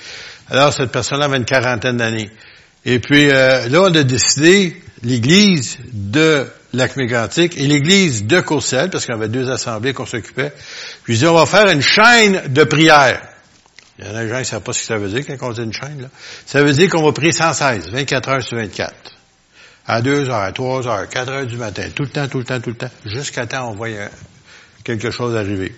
Alors, 0.50 0.74
cette 0.74 0.92
personne-là 0.92 1.26
avait 1.26 1.38
une 1.38 1.46
quarantaine 1.46 1.98
d'années. 1.98 2.30
Et 2.86 3.00
puis, 3.00 3.30
euh, 3.32 3.68
là, 3.70 3.82
on 3.84 3.96
a 3.96 4.04
décidé, 4.04 4.82
l'Église, 5.04 5.78
de 5.92 6.48
lac 6.74 6.98
mégantic 6.98 7.58
et 7.58 7.68
l'église 7.68 8.26
de 8.26 8.42
Courcelles, 8.42 8.90
parce 8.90 9.06
qu'on 9.06 9.14
avait 9.14 9.30
deux 9.30 9.50
assemblées 9.50 9.94
qu'on 9.94 10.06
s'occupait. 10.06 10.52
Puis 11.04 11.26
on 11.26 11.34
va 11.34 11.46
faire 11.46 11.70
une 11.70 11.82
chaîne 11.82 12.44
de 12.50 12.64
prière. 12.64 13.22
Il 13.98 14.06
y 14.06 14.10
en 14.10 14.16
a 14.16 14.24
des 14.24 14.30
gens 14.30 14.36
qui 14.36 14.42
ne 14.42 14.46
savent 14.46 14.62
pas 14.62 14.74
ce 14.74 14.80
que 14.80 14.86
ça 14.86 14.98
veut 14.98 15.10
dire 15.10 15.24
quand 15.26 15.48
on 15.48 15.54
dit 15.54 15.62
une 15.62 15.74
chaîne. 15.74 16.02
Là. 16.02 16.10
Ça 16.46 16.64
veut 16.64 16.74
dire 16.74 16.90
qu'on 16.90 17.04
va 17.04 17.14
prier 17.14 17.32
116, 17.32 17.92
24 17.92 18.30
heures 18.30 18.44
sur 18.44 18.58
24. 18.58 18.94
À 19.88 20.02
2 20.02 20.30
heures, 20.30 20.36
à 20.36 20.52
3 20.52 20.88
heures, 20.88 21.08
4 21.08 21.32
heures 21.32 21.46
du 21.46 21.58
matin, 21.58 21.84
tout 21.94 22.04
le 22.04 22.10
temps, 22.10 22.28
tout 22.28 22.40
le 22.40 22.44
temps, 22.44 22.60
tout 22.60 22.72
le 22.72 22.76
temps, 22.76 22.90
jusqu'à 23.06 23.46
temps 23.46 23.70
on 23.70 23.76
voit 23.76 23.90
quelque 24.84 25.12
chose 25.12 25.36
arriver. 25.36 25.74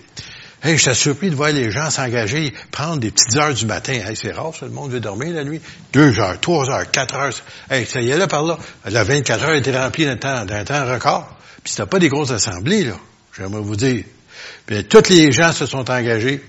Hey, 0.60 0.76
je 0.76 0.82
suis 0.82 0.94
surpris 0.96 1.30
de 1.30 1.36
voir 1.36 1.52
les 1.52 1.70
gens 1.70 1.88
s'engager, 1.88 2.52
prendre 2.72 2.98
des 2.98 3.12
petites 3.12 3.36
heures 3.36 3.54
du 3.54 3.64
matin. 3.64 4.00
C'est 4.14 4.32
rare, 4.32 4.52
ça, 4.58 4.66
le 4.66 4.72
monde 4.72 4.90
veut 4.90 4.98
dormir 4.98 5.32
la 5.32 5.44
nuit. 5.44 5.60
Deux 5.92 6.18
heures, 6.18 6.40
trois 6.40 6.68
heures, 6.68 6.90
quatre 6.90 7.14
heures. 7.14 7.32
Hey, 7.70 7.86
ça 7.86 8.00
y 8.00 8.10
est 8.10 8.16
là 8.16 8.26
par 8.26 8.42
là. 8.42 8.58
La 8.86 9.04
24 9.04 9.44
heures 9.44 9.54
était 9.54 9.78
remplie 9.78 10.04
d'un 10.04 10.16
temps, 10.16 10.44
d'un 10.44 10.64
temps 10.64 10.84
record. 10.84 11.28
Puis 11.62 11.74
c'était 11.74 11.86
pas 11.86 12.00
des 12.00 12.08
grosses 12.08 12.32
assemblées, 12.32 12.84
là, 12.84 12.94
j'aimerais 13.36 13.60
vous 13.60 13.76
dire. 13.76 14.02
Puis 14.66 14.84
tous 14.84 15.08
les 15.10 15.30
gens 15.30 15.52
se 15.52 15.64
sont 15.64 15.88
engagés. 15.90 16.42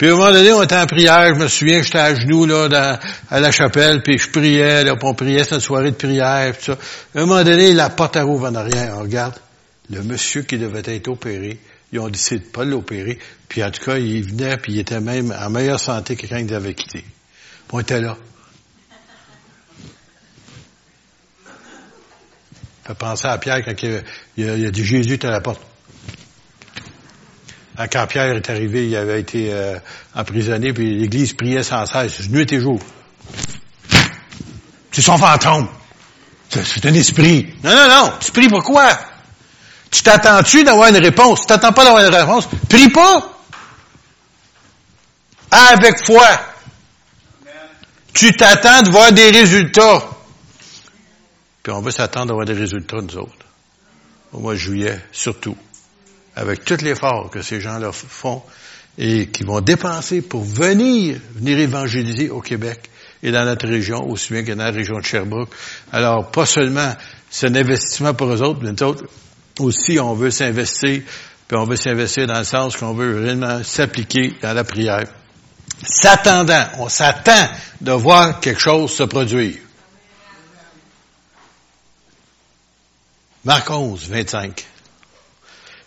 Puis 0.00 0.08
à 0.08 0.14
un 0.14 0.16
moment 0.16 0.32
donné, 0.32 0.50
on 0.50 0.62
était 0.62 0.78
en 0.78 0.86
prière, 0.86 1.34
je 1.34 1.38
me 1.38 1.46
souviens, 1.46 1.82
j'étais 1.82 1.98
à 1.98 2.14
genoux 2.14 2.46
là, 2.46 2.98
à 3.28 3.38
la 3.38 3.50
chapelle, 3.50 4.02
puis 4.02 4.16
je 4.16 4.30
priais, 4.30 4.82
là, 4.82 4.94
on 5.02 5.12
priait, 5.12 5.44
c'était 5.44 5.56
une 5.56 5.60
soirée 5.60 5.90
de 5.90 5.96
prière, 5.96 6.54
puis 6.54 6.64
ça. 6.64 6.78
À 7.14 7.20
un 7.20 7.26
moment 7.26 7.44
donné, 7.44 7.74
la 7.74 7.90
porte 7.90 8.16
à 8.16 8.22
rouvre 8.22 8.48
en 8.48 8.54
arrière, 8.54 8.94
on 8.96 9.02
regarde, 9.02 9.34
le 9.90 10.02
monsieur 10.02 10.40
qui 10.40 10.56
devait 10.56 10.80
être 10.86 11.08
opéré, 11.08 11.60
ils 11.92 11.98
ont 11.98 12.08
décidé 12.08 12.46
de 12.46 12.50
pas 12.50 12.64
l'opérer, 12.64 13.18
puis 13.46 13.62
en 13.62 13.70
tout 13.70 13.84
cas, 13.84 13.98
il 13.98 14.26
venait, 14.26 14.56
puis 14.56 14.72
il 14.72 14.78
était 14.78 15.00
même 15.00 15.36
en 15.38 15.50
meilleure 15.50 15.78
santé 15.78 16.16
que 16.16 16.26
quand 16.26 16.38
il 16.38 16.54
avait 16.54 16.72
quitté. 16.72 17.04
On 17.70 17.80
était 17.80 18.00
là. 18.00 18.16
Ça 22.86 22.94
fait 22.94 22.94
penser 22.94 23.26
à 23.28 23.36
Pierre 23.36 23.62
quand 23.62 23.82
il, 23.82 24.02
il, 24.38 24.66
a 24.66 24.70
dit 24.70 24.82
Jésus 24.82 25.18
à 25.24 25.30
la 25.30 25.42
porte. 25.42 25.60
Quand 27.88 28.06
Pierre 28.06 28.36
est 28.36 28.50
arrivé, 28.50 28.88
il 28.88 28.96
avait 28.96 29.20
été 29.20 29.52
euh, 29.52 29.78
emprisonné, 30.14 30.72
puis 30.72 30.98
l'Église 30.98 31.32
priait 31.32 31.62
sans 31.62 31.86
cesse, 31.86 32.28
nuit 32.28 32.52
et 32.52 32.60
jour. 32.60 32.78
C'est 34.92 35.02
son 35.02 35.16
fantôme. 35.16 35.68
C'est 36.50 36.84
un 36.84 36.94
esprit. 36.94 37.54
Non, 37.62 37.74
non, 37.74 37.88
non. 37.88 38.12
Tu 38.20 38.32
pries 38.32 38.48
pourquoi? 38.48 38.98
Tu 39.90 40.02
t'attends-tu 40.02 40.64
d'avoir 40.64 40.88
une 40.88 40.98
réponse? 40.98 41.40
Tu 41.40 41.46
t'attends 41.46 41.72
pas 41.72 41.84
d'avoir 41.84 42.04
une 42.04 42.14
réponse? 42.14 42.48
Prie 42.68 42.88
pas! 42.88 43.38
Avec 45.50 46.04
foi. 46.04 46.26
Tu 48.12 48.32
t'attends 48.32 48.82
de 48.82 48.90
voir 48.90 49.12
des 49.12 49.30
résultats. 49.30 50.02
Puis 51.62 51.72
on 51.72 51.80
veut 51.80 51.90
s'attendre 51.90 52.26
d'avoir 52.26 52.46
des 52.46 52.54
résultats, 52.54 53.00
nous 53.00 53.16
autres. 53.16 53.46
Au 54.32 54.40
mois 54.40 54.52
de 54.52 54.58
juillet, 54.58 55.00
surtout. 55.12 55.56
Avec 56.36 56.64
tout 56.64 56.78
l'effort 56.82 57.30
que 57.30 57.42
ces 57.42 57.60
gens-là 57.60 57.92
font 57.92 58.42
et 58.98 59.28
qui 59.28 59.44
vont 59.44 59.60
dépenser 59.60 60.22
pour 60.22 60.44
venir, 60.44 61.18
venir 61.34 61.58
évangéliser 61.58 62.30
au 62.30 62.40
Québec 62.40 62.90
et 63.22 63.30
dans 63.30 63.44
notre 63.44 63.66
région, 63.66 64.08
aussi 64.08 64.32
bien 64.32 64.42
que 64.42 64.52
dans 64.52 64.64
la 64.64 64.70
région 64.70 64.98
de 64.98 65.04
Sherbrooke. 65.04 65.50
Alors, 65.92 66.30
pas 66.30 66.46
seulement 66.46 66.94
c'est 67.30 67.46
un 67.46 67.54
investissement 67.54 68.12
pour 68.14 68.28
eux 68.32 68.42
autres, 68.42 68.60
mais 68.62 68.72
nous 68.72 68.82
autres, 68.82 69.04
aussi, 69.60 69.98
on 70.00 70.14
veut 70.14 70.30
s'investir, 70.30 71.02
puis 71.46 71.56
on 71.56 71.64
veut 71.64 71.76
s'investir 71.76 72.26
dans 72.26 72.38
le 72.38 72.44
sens 72.44 72.76
qu'on 72.76 72.94
veut 72.94 73.20
vraiment 73.20 73.62
s'appliquer 73.62 74.34
dans 74.42 74.52
la 74.52 74.64
prière. 74.64 75.06
S'attendant, 75.82 76.66
on 76.78 76.88
s'attend 76.88 77.48
de 77.80 77.92
voir 77.92 78.40
quelque 78.40 78.60
chose 78.60 78.92
se 78.92 79.04
produire. 79.04 79.56
Marc 83.44 83.70
11, 83.70 84.08
25. 84.08 84.66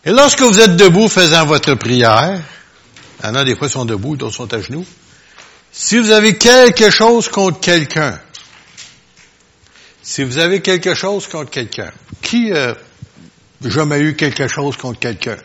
Et 0.05 0.11
lorsque 0.11 0.41
vous 0.41 0.59
êtes 0.59 0.75
debout 0.75 1.07
faisant 1.07 1.45
votre 1.45 1.75
prière, 1.75 2.41
il 3.21 3.25
y 3.25 3.29
en 3.29 3.35
a 3.35 3.43
des 3.43 3.55
fois 3.55 3.69
sont 3.69 3.85
debout, 3.85 4.17
d'autres 4.17 4.35
sont 4.35 4.53
à 4.53 4.61
genoux, 4.61 4.85
si 5.71 5.97
vous 5.97 6.11
avez 6.11 6.37
quelque 6.37 6.89
chose 6.89 7.29
contre 7.29 7.61
quelqu'un, 7.61 8.19
si 10.01 10.23
vous 10.23 10.37
avez 10.37 10.61
quelque 10.61 10.93
chose 10.93 11.27
contre 11.27 11.51
quelqu'un, 11.51 11.91
qui 12.21 12.51
euh, 12.51 12.73
jamais 13.63 13.99
eu 14.01 14.15
quelque 14.15 14.47
chose 14.47 14.75
contre 14.75 14.99
quelqu'un? 14.99 15.37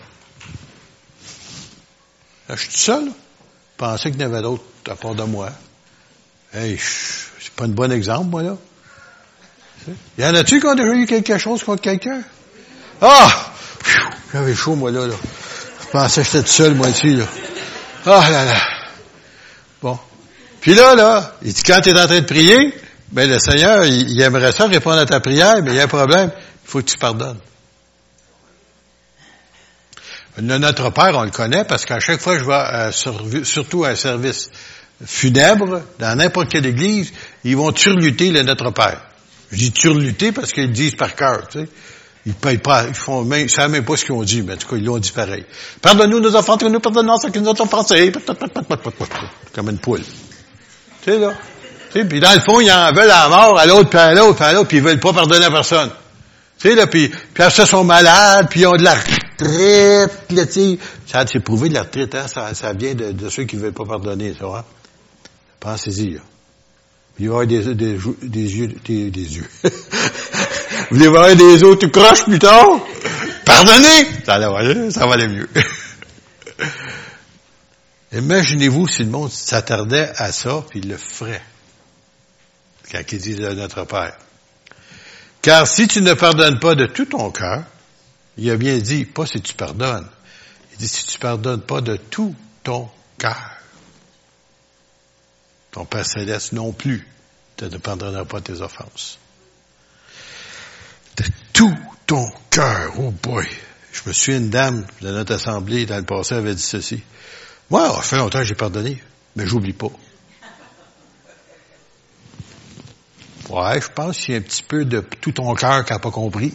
je 2.49 2.57
suis 2.57 2.69
tout 2.69 2.77
seul. 2.77 3.05
Je 3.05 3.85
pensais 3.85 4.11
qu'il 4.11 4.21
y 4.21 4.25
en 4.25 4.33
avait 4.33 4.43
d'autres 4.43 4.65
à 4.89 4.97
part 4.97 5.15
de 5.15 5.23
moi. 5.23 5.51
Hey, 6.53 6.79
c'est 6.79 7.53
pas 7.53 7.65
un 7.65 7.69
bon 7.69 7.93
exemple, 7.93 8.31
moi, 8.31 8.43
là. 8.43 8.57
Y 10.19 10.25
en 10.25 10.35
a-tu 10.35 10.59
qui 10.59 10.67
ont 10.67 10.75
déjà 10.75 10.93
eu 10.95 11.07
quelque 11.07 11.39
chose 11.39 11.63
contre 11.63 11.83
quelqu'un? 11.83 12.23
Ah! 13.01 13.53
J'avais 14.33 14.55
chaud, 14.55 14.75
moi, 14.75 14.91
là, 14.91 15.07
là. 15.07 15.15
Je 15.83 15.87
pensais 15.89 16.23
que 16.23 16.27
j'étais 16.27 16.43
tout 16.43 16.53
seul, 16.53 16.75
moi, 16.75 16.89
ici, 16.89 17.15
là. 17.15 17.25
Ah 18.07 18.29
là 18.31 18.45
là. 18.45 18.57
Bon. 19.83 19.99
Puis 20.61 20.75
là, 20.75 20.95
là, 20.95 21.35
il 21.43 21.53
dit, 21.53 21.63
quand 21.63 21.81
tu 21.81 21.91
es 21.91 21.99
en 21.99 22.07
train 22.07 22.21
de 22.21 22.27
prier, 22.27 22.75
ben 23.13 23.29
le 23.29 23.39
Seigneur, 23.39 23.85
il, 23.85 24.21
aimerait 24.21 24.53
ça 24.53 24.67
répondre 24.67 24.99
à 24.99 25.07
ta 25.07 25.21
prière, 25.21 25.63
mais 25.63 25.71
il 25.71 25.77
y 25.77 25.81
a 25.81 25.85
un 25.85 25.89
problème. 25.89 26.31
Il 26.65 26.71
faut 26.71 26.81
que 26.81 26.91
tu 26.91 26.99
pardonnes. 26.99 27.39
Le 30.37 30.59
Notre 30.59 30.91
Père, 30.91 31.13
on 31.15 31.25
le 31.25 31.31
connaît 31.31 31.65
parce 31.65 31.85
qu'à 31.85 31.99
chaque 32.01 32.21
fois 32.21 32.35
que 32.35 32.41
je 32.41 32.45
vais, 32.45 32.53
euh, 32.53 33.45
surtout 33.45 33.85
à 33.85 33.89
un 33.89 33.97
service 33.97 34.51
funèbre, 35.05 35.83
dans 35.99 36.17
n'importe 36.17 36.51
quelle 36.51 36.67
église, 36.67 37.13
ils 37.45 37.57
vont 37.57 37.73
turluter 37.73 38.31
le 38.31 38.43
Notre 38.43 38.71
Père. 38.71 39.01
Je 39.51 39.57
dis 39.57 39.73
turluter 39.73 40.33
parce 40.33 40.53
qu'ils 40.53 40.71
disent 40.71 40.95
par 40.95 41.15
cœur, 41.15 41.49
tu 41.49 41.61
sais. 41.61 41.69
Ils 42.29 42.35
payent 42.35 42.59
pas, 42.59 42.85
ils 42.87 42.95
font 42.95 43.25
même, 43.25 43.49
savent 43.49 43.71
même 43.71 43.87
pas 43.87 43.97
ce 43.97 44.05
qu'ils 44.05 44.15
ont 44.15 44.23
dit, 44.23 44.43
mais 44.43 44.53
en 44.53 44.57
tout 44.59 44.69
cas, 44.69 44.77
ils 44.77 44.85
l'ont 44.85 44.99
dit 44.99 45.13
pareil. 45.13 45.47
Pardonne-nous 45.81 46.21
nos 46.21 46.37
enfants, 46.37 46.59
nous 46.61 46.79
pardonnons 46.79 47.17
ce 47.17 47.29
qu'ils 47.29 47.41
nous 47.41 47.49
ont 47.49 47.55
pensé. 47.55 48.13
Comme 49.55 49.71
une 49.71 49.79
poule. 49.79 50.03
Tu 51.01 51.11
sais, 51.11 51.19
là. 51.19 51.33
Tu 51.91 52.01
sais, 52.01 52.05
puis 52.05 52.21
dans 52.21 52.35
le 52.35 52.41
fond, 52.41 52.61
ils 52.61 52.71
en 52.71 52.93
veulent 52.93 53.11
à 53.11 53.31
mort 53.31 53.59
à 53.59 53.65
l'autre, 53.65 53.89
puis 53.89 53.99
à 53.99 54.13
l'autre, 54.13 54.35
puis 54.35 54.45
à 54.45 54.53
l'autre, 54.53 54.69
puis 54.69 54.77
ils 54.77 54.83
veulent 54.83 55.01
pas 55.01 55.15
pardonner 55.15 55.47
à 55.47 55.51
personne. 55.51 55.89
Tu 56.59 56.69
sais, 56.69 56.75
là, 56.75 56.87
puis, 56.87 57.09
puis 57.09 57.43
après 57.43 57.51
ça, 57.51 57.63
ils 57.63 57.67
sont 57.67 57.85
malades, 57.85 58.49
puis 58.51 58.61
ils 58.61 58.67
ont 58.67 58.77
de 58.77 58.85
la 58.85 58.95
retraite, 58.95 60.31
là, 60.31 60.45
tu 60.45 60.53
sais. 60.53 60.79
Ça, 61.07 61.25
c'est 61.27 61.41
prouvé 61.41 61.71
de 61.71 61.75
la 61.75 61.85
retraite, 61.85 62.15
hein, 62.15 62.27
ça, 62.29 62.73
vient 62.75 62.95
de, 62.95 63.31
ceux 63.31 63.45
qui 63.45 63.57
veulent 63.57 63.73
pas 63.73 63.87
pardonner, 63.87 64.35
ça, 64.39 64.45
hein. 64.55 64.65
Pensez-y, 65.61 66.11
là. 66.11 66.21
Il 67.19 67.31
va 67.31 67.43
y 67.43 67.47
avoir 67.47 67.47
des, 67.47 67.75
des, 67.75 67.99
des 68.23 68.59
yeux, 68.59 68.75
des 68.87 69.37
yeux. 69.37 69.49
Vous 70.91 71.11
voir 71.11 71.37
des 71.37 71.61
tout 71.61 71.91
croches 71.91 72.25
plus 72.25 72.39
tard? 72.39 72.81
Pardonnez! 73.45 74.07
Ça 74.25 74.39
va 74.39 74.59
aller, 74.59 74.91
ça 74.91 75.07
va 75.07 75.15
aller 75.15 75.29
mieux. 75.29 75.49
Imaginez-vous 78.13 78.89
si 78.89 79.05
le 79.05 79.11
monde 79.11 79.31
s'attardait 79.31 80.11
à 80.17 80.33
ça, 80.33 80.65
puis 80.69 80.81
il 80.81 80.89
le 80.89 80.97
ferait. 80.97 81.43
Quand 82.91 83.03
il 83.13 83.19
dit 83.19 83.35
de 83.35 83.51
notre 83.51 83.85
Père. 83.85 84.17
Car 85.43 85.67
si 85.67 85.89
tu 85.89 86.01
ne 86.01 86.15
pardonnes 86.15 86.59
pas 86.59 86.75
de 86.75 86.87
tout 86.87 87.05
ton 87.05 87.31
cœur, 87.31 87.65
il 88.39 88.51
a 88.51 88.57
bien 88.57 88.79
dit, 88.79 89.05
pas 89.05 89.27
si 89.27 89.43
tu 89.43 89.53
pardonnes. 89.53 90.09
Il 90.73 90.79
dit 90.79 90.89
si 90.89 91.05
tu 91.05 91.19
pardonnes 91.19 91.61
pas 91.61 91.83
de 91.83 91.97
tout 91.97 92.35
ton 92.63 92.89
cœur. 93.19 93.51
Ton 95.71 95.85
Père 95.85 96.07
Céleste 96.07 96.53
non 96.53 96.73
plus 96.73 97.07
te 97.57 97.67
ne 97.67 97.77
pardonnera 97.77 98.25
pas 98.25 98.41
tes 98.41 98.63
offenses. 98.63 99.19
De 101.19 101.25
tout 101.53 101.77
ton 102.07 102.31
cœur, 102.51 102.95
oh 102.99 103.13
boy. 103.23 103.47
Je 103.93 104.03
me 104.07 104.13
suis 104.13 104.37
une 104.37 104.51
dame 104.51 104.87
de 105.01 105.11
notre 105.11 105.35
assemblée 105.35 105.87
dans 105.87 105.97
le 105.97 106.05
passé 106.05 106.35
avait 106.35 106.55
dit 106.55 106.63
ceci. 106.63 107.03
Moi, 107.71 107.89
ça 107.97 108.03
fait 108.03 108.17
longtemps 108.17 108.39
que 108.39 108.45
j'ai 108.45 108.55
pardonné, 108.55 109.03
mais 109.37 109.47
j'oublie 109.47 109.73
pas. 109.73 109.91
Ouais, 113.51 113.81
je 113.81 113.89
pense 113.89 114.19
qu'il 114.19 114.35
y 114.35 114.37
a 114.37 114.41
un 114.41 114.43
petit 114.43 114.63
peu 114.63 114.85
de 114.85 115.01
tout 115.21 115.33
ton 115.33 115.55
cœur 115.55 115.85
qui 115.85 115.93
n'a 115.93 115.99
pas 115.99 116.11
compris. 116.11 116.55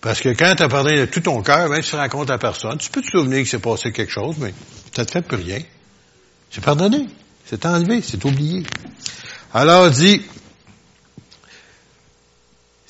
Parce 0.00 0.20
que 0.20 0.30
quand 0.30 0.54
tu 0.56 0.62
as 0.62 0.68
parlé 0.68 0.98
de 1.00 1.04
tout 1.06 1.20
ton 1.20 1.42
cœur, 1.42 1.68
même 1.68 1.82
si 1.82 1.90
tu 1.90 1.96
racontes 1.96 2.30
à 2.30 2.38
personne, 2.38 2.78
tu 2.78 2.90
peux 2.90 3.02
te 3.02 3.10
souvenir 3.10 3.38
qu'il 3.38 3.48
s'est 3.48 3.58
passé 3.58 3.92
quelque 3.92 4.12
chose, 4.12 4.36
mais 4.38 4.54
te 4.92 5.10
fait 5.10 5.22
plus 5.22 5.36
rien. 5.36 5.60
C'est 6.50 6.64
pardonné. 6.64 7.06
C'est 7.44 7.64
enlevé, 7.66 8.02
c'est 8.02 8.24
oublié. 8.24 8.64
Alors, 9.54 9.90
dit, 9.90 10.22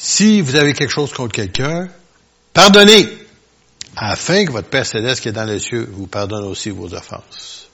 si 0.06 0.40
vous 0.40 0.54
avez 0.54 0.72
quelque 0.72 0.92
chose 0.92 1.12
contre 1.12 1.32
quelqu'un, 1.32 1.88
pardonnez, 2.52 3.08
afin 3.96 4.44
que 4.44 4.52
votre 4.52 4.68
Père 4.68 4.86
Céleste 4.86 5.20
qui 5.20 5.28
est 5.30 5.32
dans 5.32 5.44
les 5.44 5.58
cieux 5.58 5.88
vous 5.90 6.06
pardonne 6.06 6.44
aussi 6.44 6.70
vos 6.70 6.94
offenses. 6.94 7.66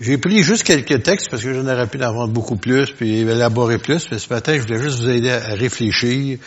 J'ai 0.00 0.18
pris 0.18 0.42
juste 0.42 0.64
quelques 0.64 1.04
textes 1.04 1.30
parce 1.30 1.44
que 1.44 1.54
j'en 1.54 1.72
aurais 1.72 1.86
pu 1.86 2.02
en 2.02 2.12
vendre 2.12 2.32
beaucoup 2.32 2.56
plus 2.56 2.90
puis 2.90 3.18
élaborer 3.18 3.78
plus. 3.78 4.10
Mais 4.10 4.18
ce 4.18 4.28
matin, 4.28 4.56
je 4.56 4.62
voulais 4.62 4.82
juste 4.82 4.98
vous 4.98 5.08
aider 5.08 5.30
à 5.30 5.54
réfléchir 5.54 6.40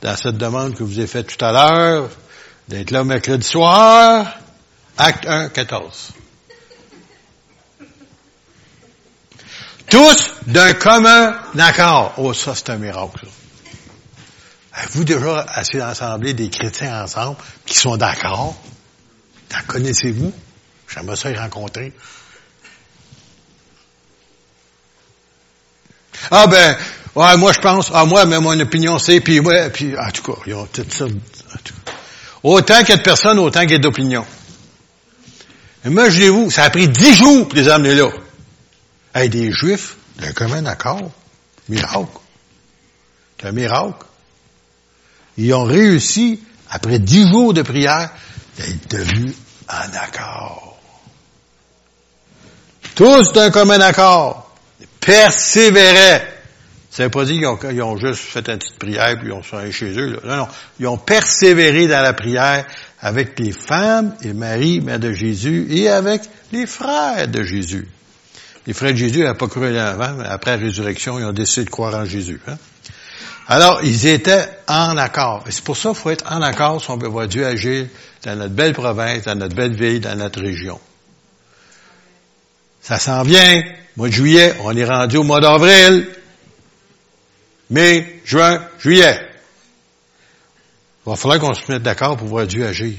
dans 0.00 0.16
cette 0.16 0.38
demande 0.38 0.76
que 0.76 0.84
vous 0.84 0.98
avez 0.98 1.08
faite 1.08 1.26
tout 1.26 1.44
à 1.44 1.50
l'heure, 1.50 2.08
d'être 2.68 2.92
là 2.92 3.02
mercredi 3.02 3.44
soir, 3.44 4.32
acte 4.96 5.26
1, 5.26 5.48
14. 5.48 6.12
Tous 9.88 10.34
d'un 10.46 10.72
commun 10.74 11.34
accord. 11.58 12.14
Oh, 12.16 12.32
ça, 12.32 12.54
c'est 12.54 12.70
un 12.70 12.76
miracle. 12.76 13.26
Avez-vous 14.80 15.04
déjà 15.04 15.44
assez 15.48 15.78
d'assembler 15.78 16.32
des 16.32 16.48
chrétiens 16.48 17.04
ensemble 17.04 17.36
qui 17.66 17.76
sont 17.76 17.96
d'accord? 17.98 18.56
En 19.54 19.66
connaissez-vous? 19.66 20.32
J'aimerais 20.88 21.16
ça 21.16 21.30
y 21.30 21.36
rencontrer. 21.36 21.92
Ah 26.30 26.46
ben, 26.46 26.76
ouais, 27.14 27.36
moi 27.36 27.52
je 27.52 27.58
pense, 27.58 27.90
ah 27.92 28.06
moi, 28.06 28.24
mais 28.24 28.40
mon 28.40 28.58
opinion 28.58 28.98
c'est, 28.98 29.20
puis 29.20 29.40
ouais, 29.40 29.68
puis 29.70 29.98
en 29.98 30.10
tout 30.10 30.22
cas, 30.22 30.40
ils 30.46 30.54
ont 30.54 30.66
tout 30.66 30.84
ça. 30.88 31.04
En 31.04 31.08
tout 31.08 31.74
cas. 31.84 31.92
Autant 32.42 32.78
qu'il 32.80 32.90
y 32.90 32.92
a 32.92 32.96
de 32.96 33.02
personnes, 33.02 33.38
autant 33.38 33.60
qu'il 33.60 33.72
y 33.72 33.74
a 33.74 33.78
d'opinions. 33.78 34.26
Imaginez-vous, 35.84 36.50
ça 36.50 36.64
a 36.64 36.70
pris 36.70 36.88
dix 36.88 37.14
jours 37.14 37.48
pour 37.48 37.56
les 37.56 37.68
amener 37.68 37.94
là. 37.94 38.10
Hey, 39.14 39.28
des 39.28 39.52
Juifs, 39.52 39.96
d'un 40.16 40.32
commun 40.32 40.64
accord, 40.66 41.10
miracle. 41.68 42.06
C'est 43.38 43.48
un 43.48 43.52
miracle. 43.52 44.06
Ils 45.40 45.54
ont 45.54 45.64
réussi, 45.64 46.40
après 46.70 46.98
dix 46.98 47.28
jours 47.28 47.54
de 47.54 47.62
prière, 47.62 48.10
d'être 48.58 48.90
devenus 48.90 49.34
en 49.68 49.96
accord. 49.96 50.78
Tous 52.94 53.32
d'un 53.32 53.50
commun 53.50 53.80
accord. 53.80 54.54
Persévéraient. 55.00 56.26
Ça 56.90 57.04
veut 57.04 57.10
pas 57.10 57.24
dire 57.24 57.56
qu'ils 57.58 57.82
ont, 57.82 57.96
juste 57.96 58.20
fait 58.20 58.46
une 58.48 58.58
petite 58.58 58.78
prière 58.78 59.16
puis 59.18 59.28
ils 59.28 59.32
ont 59.32 59.42
sorti 59.42 59.72
chez 59.72 59.98
eux. 59.98 60.20
Non, 60.24 60.36
non. 60.36 60.48
Ils 60.78 60.86
ont 60.88 60.98
persévéré 60.98 61.86
dans 61.86 62.02
la 62.02 62.12
prière 62.12 62.66
avec 63.00 63.38
les 63.38 63.52
femmes 63.52 64.14
et 64.22 64.34
Marie, 64.34 64.80
mère 64.80 64.98
de 64.98 65.12
Jésus, 65.12 65.68
et 65.70 65.88
avec 65.88 66.22
les 66.52 66.66
frères 66.66 67.28
de 67.28 67.42
Jésus. 67.42 67.88
Les 68.66 68.74
frères 68.74 68.92
de 68.92 68.96
Jésus 68.96 69.20
n'avaient 69.20 69.38
pas 69.38 69.48
cru 69.48 69.74
avant, 69.78 70.14
mais 70.18 70.26
après 70.26 70.56
la 70.56 70.62
résurrection, 70.64 71.18
ils 71.18 71.24
ont 71.24 71.32
décidé 71.32 71.64
de 71.64 71.70
croire 71.70 71.94
en 71.94 72.04
Jésus. 72.04 72.40
Hein. 72.46 72.58
Alors, 73.48 73.80
ils 73.82 74.06
étaient 74.06 74.48
en 74.68 74.96
accord. 74.96 75.44
Et 75.46 75.50
c'est 75.50 75.64
pour 75.64 75.76
ça 75.76 75.90
qu'il 75.90 75.98
faut 75.98 76.10
être 76.10 76.30
en 76.30 76.42
accord 76.42 76.80
si 76.80 76.90
on 76.90 76.96
veut 76.96 77.08
voir 77.08 77.26
Dieu 77.26 77.46
agir 77.46 77.86
dans 78.22 78.36
notre 78.36 78.54
belle 78.54 78.72
province, 78.72 79.24
dans 79.24 79.34
notre 79.34 79.54
belle 79.54 79.74
ville, 79.74 80.00
dans 80.00 80.16
notre 80.16 80.40
région. 80.40 80.78
Ça 82.80 82.98
s'en 82.98 83.22
vient. 83.22 83.62
Mois 83.96 84.08
de 84.08 84.12
juillet, 84.12 84.54
on 84.62 84.76
est 84.76 84.84
rendu 84.84 85.16
au 85.16 85.24
mois 85.24 85.40
d'avril. 85.40 86.08
Mai, 87.70 88.20
juin, 88.24 88.64
juillet. 88.78 89.20
Il 91.06 91.10
va 91.10 91.16
falloir 91.16 91.40
qu'on 91.40 91.54
se 91.54 91.70
mette 91.70 91.82
d'accord 91.82 92.16
pour 92.16 92.28
voir 92.28 92.46
Dieu 92.46 92.66
agir. 92.66 92.96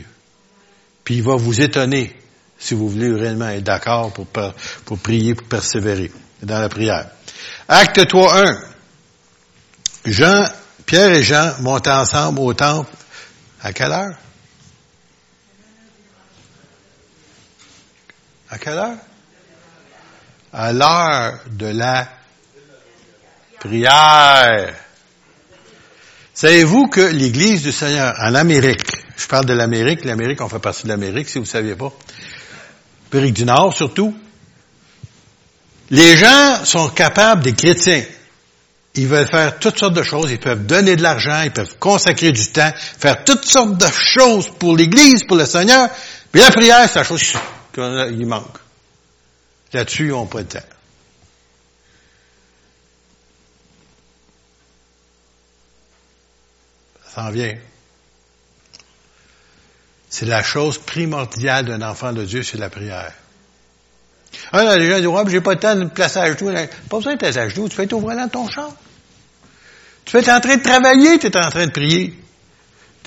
Puis 1.04 1.16
il 1.16 1.24
va 1.24 1.36
vous 1.36 1.62
étonner 1.62 2.16
si 2.58 2.74
vous 2.76 2.90
voulez 2.90 3.12
réellement 3.12 3.50
être 3.50 3.64
d'accord 3.64 4.14
pour, 4.14 4.28
pour 4.86 4.98
prier, 5.00 5.34
pour 5.34 5.48
persévérer 5.48 6.12
dans 6.44 6.60
la 6.60 6.70
prière. 6.70 7.08
Acte 7.68 8.08
3, 8.08 8.48
1. 8.48 8.60
Jean, 10.06 10.46
Pierre 10.86 11.12
et 11.12 11.24
Jean 11.24 11.62
montent 11.62 11.88
ensemble 11.88 12.40
au 12.40 12.54
temple. 12.54 12.90
À 13.62 13.72
quelle 13.74 13.92
heure? 13.92 14.16
À 18.50 18.58
quelle 18.58 18.78
heure? 18.78 18.98
À 20.52 20.74
l'heure 20.74 21.40
de 21.50 21.68
la 21.68 22.10
prière. 23.60 24.74
Savez-vous 26.34 26.88
que 26.88 27.02
l'Église 27.02 27.62
du 27.62 27.72
Seigneur 27.72 28.16
en 28.20 28.34
Amérique, 28.34 28.90
je 29.16 29.28
parle 29.28 29.46
de 29.46 29.54
l'Amérique, 29.54 30.04
l'Amérique, 30.04 30.42
on 30.42 30.50
fait 30.50 30.60
partie 30.60 30.84
de 30.84 30.88
l'Amérique, 30.90 31.30
si 31.30 31.38
vous 31.38 31.44
ne 31.44 31.50
saviez 31.50 31.76
pas, 31.76 31.94
Amérique 33.14 33.34
du 33.34 33.46
Nord 33.46 33.74
surtout, 33.74 34.18
les 35.92 36.18
gens 36.18 36.66
sont 36.66 36.90
capables, 36.90 37.44
des 37.44 37.54
chrétiens, 37.54 38.04
ils 38.96 39.08
veulent 39.08 39.28
faire 39.28 39.58
toutes 39.60 39.80
sortes 39.80 39.94
de 39.94 40.04
choses, 40.04 40.32
ils 40.32 40.40
peuvent 40.40 40.66
donner 40.66 40.96
de 40.96 41.02
l'argent, 41.02 41.42
ils 41.44 41.52
peuvent 41.52 41.78
consacrer 41.80 42.32
du 42.32 42.52
temps, 42.52 42.72
faire 42.76 43.24
toutes 43.24 43.46
sortes 43.46 43.78
de 43.78 43.88
choses 43.88 44.50
pour 44.50 44.76
l'Église, 44.76 45.24
pour 45.24 45.38
le 45.38 45.46
Seigneur, 45.46 45.90
mais 46.34 46.42
la 46.42 46.52
prière, 46.52 46.90
c'est 46.90 47.00
la 47.00 47.04
chose 47.04 47.34
qu'il 47.74 48.28
manque. 48.28 48.58
Là-dessus, 49.74 50.10
de 50.10 50.42
temps. 50.44 50.60
Ça 57.06 57.24
s'en 57.24 57.32
vient. 57.32 57.58
C'est 60.10 60.26
la 60.26 60.44
chose 60.44 60.78
primordiale 60.78 61.66
d'un 61.66 61.82
enfant 61.82 62.12
de 62.12 62.26
Dieu, 62.26 62.44
c'est 62.44 62.58
la 62.58 62.70
prière. 62.70 63.14
Ah, 64.54 64.76
les 64.76 64.90
gens 64.90 64.98
disent, 64.98 65.08
ouais, 65.08 65.24
j'ai 65.28 65.42
pas 65.42 65.56
temps 65.56 65.76
de 65.76 65.84
me 65.84 65.90
placer 65.90 66.20
à 66.20 66.36
genoux. 66.36 66.52
Pas 66.90 66.98
besoin 66.98 67.16
de 67.16 67.26
à 67.26 67.48
genoux, 67.48 67.70
tu 67.70 67.76
peux 67.76 67.84
être 67.84 67.94
au 67.94 68.00
volant 68.00 68.28
ton 68.28 68.50
champ. 68.50 68.74
Tu 70.06 70.18
être 70.18 70.30
en 70.30 70.40
train 70.42 70.58
de 70.58 70.64
travailler, 70.64 71.20
tu 71.20 71.28
es 71.28 71.38
en 71.38 71.50
train 71.50 71.68
de 71.68 71.72
prier. 71.72 72.14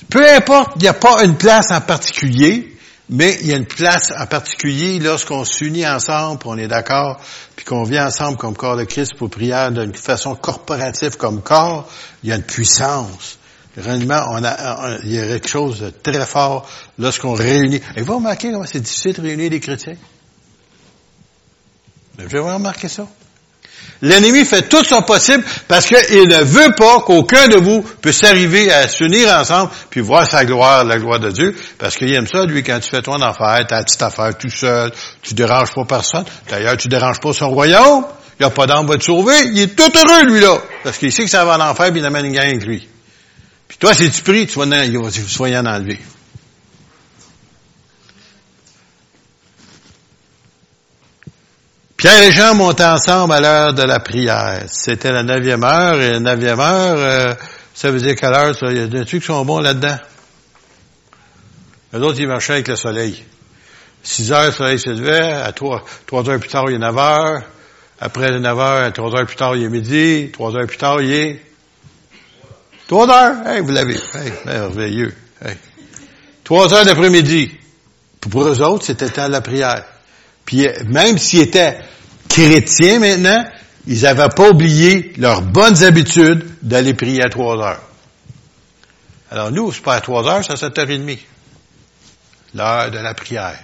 Peu 0.09 0.27
importe, 0.27 0.73
il 0.77 0.83
n'y 0.83 0.89
a 0.89 0.95
pas 0.95 1.23
une 1.25 1.37
place 1.37 1.71
en 1.71 1.81
particulier, 1.81 2.77
mais 3.11 3.37
il 3.43 3.49
y 3.49 3.53
a 3.53 3.57
une 3.57 3.67
place 3.67 4.13
en 4.19 4.27
particulier 4.27 4.99
lorsqu'on 4.99 5.45
s'unit 5.45 5.87
ensemble, 5.87 6.39
puis 6.39 6.49
on 6.51 6.57
est 6.57 6.69
d'accord, 6.69 7.21
puis 7.55 7.65
qu'on 7.65 7.83
vient 7.83 8.07
ensemble 8.07 8.39
comme 8.39 8.57
corps 8.57 8.77
de 8.77 8.85
Christ 8.85 9.13
pour 9.19 9.29
prier 9.29 9.69
d'une 9.71 9.95
façon 9.95 10.35
corporative 10.35 11.17
comme 11.17 11.43
corps, 11.43 11.89
il 12.23 12.31
y 12.31 12.33
a 12.33 12.37
une 12.37 12.43
puissance. 12.43 13.39
Réellement, 13.77 14.39
il 15.03 15.13
y 15.13 15.19
a 15.19 15.27
quelque 15.27 15.49
chose 15.49 15.81
de 15.81 15.91
très 15.91 16.25
fort 16.25 16.69
lorsqu'on 16.99 17.35
réunit. 17.35 17.81
Et 17.97 18.03
vous 18.03 18.15
remarquez 18.17 18.53
comment 18.53 18.65
c'est 18.65 18.81
difficile 18.81 19.15
de 19.15 19.23
réunir 19.23 19.51
des 19.51 19.61
chrétiens? 19.61 19.97
Vous 22.19 22.37
avez 22.37 22.39
remarqué 22.39 22.89
ça? 22.89 23.07
L'ennemi 24.03 24.45
fait 24.45 24.69
tout 24.69 24.85
son 24.85 25.03
possible 25.03 25.45
parce 25.69 25.87
qu'il 25.87 26.29
ne 26.29 26.43
veut 26.43 26.75
pas 26.75 27.01
qu'aucun 27.01 27.49
de 27.49 27.57
vous 27.57 27.83
puisse 27.83 28.23
arriver 28.25 28.71
à 28.73 28.87
s'unir 28.89 29.33
ensemble 29.33 29.71
puis 29.89 30.01
voir 30.01 30.29
sa 30.29 30.45
gloire, 30.45 30.85
la 30.85 30.99
gloire 30.99 31.21
de 31.21 31.31
Dieu, 31.31 31.57
parce 31.79 31.97
qu'il 31.97 32.13
aime 32.13 32.27
ça, 32.27 32.45
lui, 32.45 32.63
quand 32.63 32.79
tu 32.81 32.91
fais 32.91 33.03
ton 33.03 33.21
affaire, 33.23 33.67
ta 33.67 33.83
petite 33.83 34.03
affaire 34.03 34.37
tout 34.37 34.51
seul, 34.51 34.93
tu 35.23 35.35
déranges 35.35 35.73
pas 35.73 35.85
personne. 35.85 36.25
D'ailleurs, 36.51 36.77
tu 36.77 36.89
déranges 36.89 37.21
pas 37.21 37.33
son 37.33 37.51
royaume. 37.51 38.05
Il 38.39 38.43
n'y 38.43 38.47
a 38.47 38.51
pas 38.51 38.67
d'âme 38.67 38.87
va 38.87 38.97
te 38.97 39.05
sauver. 39.05 39.37
Il 39.53 39.61
est 39.61 39.77
tout 39.77 39.93
heureux, 39.97 40.25
lui, 40.25 40.41
là. 40.41 40.59
Parce 40.83 40.99
qu'il 40.99 41.13
sait 41.13 41.23
que 41.23 41.31
ça 41.31 41.45
va 41.45 41.57
en 41.57 41.71
enfer 41.71 41.91
puis 41.93 42.01
il 42.01 42.07
amène 42.07 42.27
une 42.27 42.33
gang 42.33 42.49
avec 42.49 42.65
lui. 42.65 42.87
Puis 43.69 43.79
toi, 43.79 43.95
si 43.95 44.11
tu 44.11 44.23
pries, 44.23 44.47
tu 44.47 44.59
vas, 44.59 44.85
il 44.85 44.99
va, 44.99 45.49
y 45.49 45.57
en 45.57 45.67
enlever. 45.67 45.99
Pierre 52.05 52.23
et 52.25 52.33
Jean 52.33 52.55
montent 52.55 52.83
ensemble 52.83 53.33
à 53.33 53.41
l'heure 53.41 53.73
de 53.73 53.83
la 53.83 53.99
prière. 53.99 54.65
C'était 54.67 55.11
la 55.11 55.23
neuvième 55.23 55.65
heure, 55.65 55.99
et 55.99 56.11
la 56.11 56.21
neuvième 56.21 56.61
heure, 56.61 56.99
euh, 56.99 57.35
ça 57.73 57.91
veut 57.91 57.99
dire 57.99 58.15
quelle 58.15 58.35
heure? 58.35 58.55
Il 58.61 58.77
y 58.77 58.81
a 58.81 58.87
des 58.87 59.07
trucs 59.07 59.23
qui 59.23 59.27
sont 59.29 59.43
bons 59.43 59.61
là-dedans? 59.61 59.97
Les 61.95 62.01
autres, 62.01 62.21
ils 62.21 62.29
marchaient 62.29 62.53
avec 62.53 62.69
le 62.69 62.77
soleil. 62.77 63.25
Six 64.03 64.33
heures, 64.33 64.45
le 64.45 64.53
soleil 64.53 64.79
se 64.79 64.91
levait. 64.91 65.33
À 65.33 65.51
trois, 65.53 65.83
trois 66.07 66.29
heures 66.29 66.39
plus 66.39 66.51
tard, 66.51 66.65
il 66.69 66.75
est 66.75 66.79
neuf 66.79 66.99
heures. 66.99 67.43
Après 67.99 68.39
neuf 68.39 68.59
heures, 68.59 68.85
à 68.85 68.91
trois 68.91 69.19
heures 69.19 69.25
plus 69.25 69.37
tard, 69.37 69.57
il 69.57 69.65
est 69.65 69.71
midi. 69.71 70.31
Trois 70.31 70.55
heures 70.55 70.67
plus 70.67 70.77
tard, 70.77 71.01
il 71.01 71.11
est 71.11 71.43
trois 72.87 73.09
heures. 73.09 73.47
Hey, 73.47 73.63
vous 73.63 73.73
l'avez. 73.73 73.99
Hey, 74.13 74.31
merveilleux. 74.45 75.15
Hey. 75.43 75.57
Trois 76.45 76.71
heures 76.75 76.85
d'après-midi. 76.85 77.51
Pour 78.21 78.47
eux 78.47 78.61
autres, 78.61 78.85
c'était 78.85 79.19
à 79.19 79.29
la 79.29 79.41
prière. 79.41 79.85
Puis 80.45 80.67
même 80.87 81.19
s'ils 81.19 81.41
étaient 81.41 81.79
chrétiens 82.29 82.99
maintenant, 82.99 83.45
ils 83.87 84.03
n'avaient 84.03 84.29
pas 84.29 84.51
oublié 84.51 85.13
leurs 85.19 85.43
bonnes 85.43 85.83
habitudes 85.85 86.45
d'aller 86.63 86.95
prier 86.95 87.23
à 87.23 87.29
trois 87.29 87.57
heures. 87.59 87.83
Alors 89.31 89.51
nous, 89.51 89.73
c'est 89.73 89.83
pas 89.83 89.97
à 89.97 90.01
trois 90.01 90.27
heures, 90.27 90.45
c'est 90.45 90.53
à 90.53 90.57
sept 90.57 90.79
heures 90.79 90.91
et 90.91 90.99
demie. 90.99 91.21
L'heure 92.55 92.91
de 92.91 92.99
la 92.99 93.15
prière. 93.15 93.59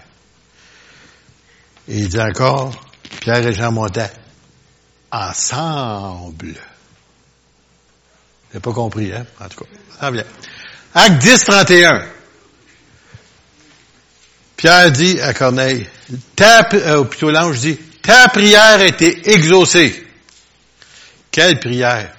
Et 1.88 1.98
il 1.98 2.08
dit 2.08 2.20
encore, 2.20 2.72
Pierre 3.20 3.46
et 3.46 3.52
Jean 3.52 3.72
montaient 3.72 4.10
ensemble. 5.10 6.54
N'avez 8.48 8.60
pas 8.60 8.72
compris, 8.72 9.12
hein? 9.12 9.26
En 9.40 9.48
tout 9.48 9.64
cas, 9.64 9.70
ça 10.00 10.10
vient. 10.10 10.24
Acte 10.94 11.18
10, 11.18 11.44
31. 11.44 12.02
Pierre 14.60 14.92
dit 14.92 15.18
à 15.22 15.32
Corneille, 15.32 15.86
ta, 16.36 16.68
euh, 16.74 17.04
plutôt 17.04 17.30
l'ange 17.30 17.60
dit, 17.60 17.78
ta 18.02 18.28
prière 18.28 18.78
a 18.78 18.84
été 18.84 19.30
exaucée. 19.30 20.06
Quelle 21.30 21.58
prière? 21.58 22.12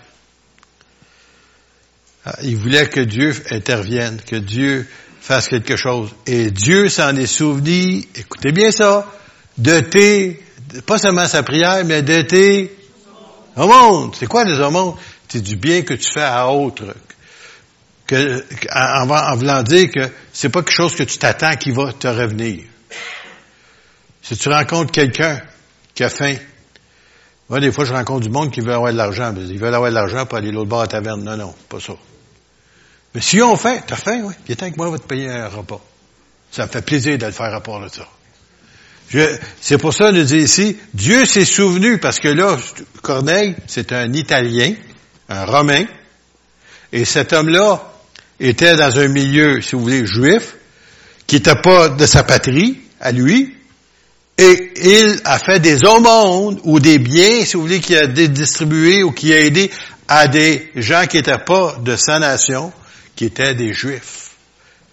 Ah, 2.25 2.35
il 2.41 2.57
voulait 2.57 2.89
que 2.89 3.01
Dieu 3.01 3.35
intervienne, 3.51 4.19
que 4.25 4.37
Dieu 4.37 4.87
fasse 5.21 5.49
quelque 5.49 5.75
chose. 5.75 6.09
Et 6.25 6.49
Dieu 6.49 6.89
s'en 6.89 7.15
est 7.15 7.27
souvenu, 7.27 8.07
écoutez 8.15 8.51
bien 8.51 8.71
ça, 8.71 9.07
de 9.59 9.79
tes, 9.81 10.43
pas 10.87 10.97
seulement 10.97 11.27
sa 11.27 11.43
prière, 11.43 11.85
mais 11.85 12.01
de 12.01 12.23
tes 12.23 12.75
monde. 13.55 14.15
C'est 14.17 14.25
quoi 14.25 14.45
les 14.45 14.59
aumônes? 14.59 14.95
C'est 15.29 15.41
du 15.43 15.57
bien 15.57 15.83
que 15.83 15.93
tu 15.93 16.11
fais 16.11 16.23
à 16.23 16.47
autre 16.47 16.95
en, 18.15 19.09
en 19.09 19.35
voulant 19.35 19.63
dire 19.63 19.89
que 19.91 20.09
c'est 20.33 20.49
pas 20.49 20.61
quelque 20.61 20.75
chose 20.75 20.95
que 20.95 21.03
tu 21.03 21.17
t'attends 21.17 21.55
qui 21.55 21.71
va 21.71 21.93
te 21.93 22.07
revenir. 22.07 22.63
Si 24.21 24.37
tu 24.37 24.49
rencontres 24.49 24.91
quelqu'un 24.91 25.41
qui 25.93 26.03
a 26.03 26.09
faim, 26.09 26.35
moi, 27.51 27.59
des 27.59 27.73
fois, 27.73 27.83
je 27.83 27.91
rencontre 27.91 28.21
du 28.21 28.29
monde 28.29 28.49
qui 28.49 28.61
veut 28.61 28.73
avoir 28.73 28.93
de 28.93 28.97
l'argent. 28.97 29.33
Ils 29.35 29.59
veulent 29.59 29.75
avoir 29.75 29.89
de 29.89 29.95
l'argent 29.95 30.25
pour 30.25 30.37
aller 30.37 30.51
l'autre 30.51 30.69
bord 30.69 30.79
à 30.79 30.83
la 30.83 30.87
taverne. 30.87 31.21
Non, 31.21 31.35
non, 31.35 31.53
pas 31.67 31.81
ça. 31.81 31.91
Mais 33.13 33.19
si 33.19 33.41
on 33.41 33.57
fait, 33.57 33.83
t'as 33.85 33.97
faim, 33.97 34.21
oui. 34.23 34.33
Viens 34.45 34.55
avec 34.61 34.77
moi, 34.77 34.87
on 34.87 34.91
va 34.91 34.99
te 34.99 35.05
payer 35.05 35.29
un 35.29 35.49
repas. 35.49 35.81
Ça 36.49 36.65
me 36.65 36.71
fait 36.71 36.81
plaisir 36.81 37.17
de 37.17 37.29
faire 37.29 37.51
rapport 37.51 37.81
de 37.81 37.89
ça. 37.89 38.07
C'est 39.59 39.77
pour 39.77 39.93
ça, 39.93 40.13
nous 40.13 40.23
dit 40.23 40.37
ici, 40.37 40.77
Dieu 40.93 41.25
s'est 41.25 41.43
souvenu, 41.43 41.97
parce 41.97 42.19
que 42.19 42.29
là, 42.29 42.57
Corneille, 43.01 43.57
c'est 43.67 43.91
un 43.91 44.13
Italien, 44.13 44.73
un 45.27 45.43
Romain, 45.43 45.83
et 46.93 47.03
cet 47.03 47.33
homme-là 47.33 47.90
était 48.49 48.75
dans 48.75 48.99
un 48.99 49.07
milieu, 49.07 49.61
si 49.61 49.75
vous 49.75 49.81
voulez, 49.81 50.05
juif, 50.05 50.55
qui 51.27 51.35
n'était 51.35 51.55
pas 51.55 51.89
de 51.89 52.05
sa 52.05 52.23
patrie, 52.23 52.81
à 52.99 53.11
lui, 53.11 53.55
et 54.37 54.73
il 54.75 55.21
a 55.23 55.37
fait 55.37 55.59
des 55.59 55.85
aumônes 55.85 56.59
ou 56.63 56.79
des 56.79 56.97
biens, 56.97 57.45
si 57.45 57.53
vous 57.55 57.61
voulez, 57.61 57.79
qui 57.79 57.95
a 57.95 58.07
distribué 58.07 59.03
ou 59.03 59.11
qui 59.11 59.33
a 59.33 59.39
aidé 59.39 59.69
à 60.07 60.27
des 60.27 60.71
gens 60.75 61.05
qui 61.07 61.17
n'étaient 61.17 61.37
pas 61.37 61.77
de 61.79 61.95
sa 61.95 62.19
nation, 62.19 62.73
qui 63.15 63.25
étaient 63.25 63.53
des 63.53 63.73
Juifs. 63.73 64.31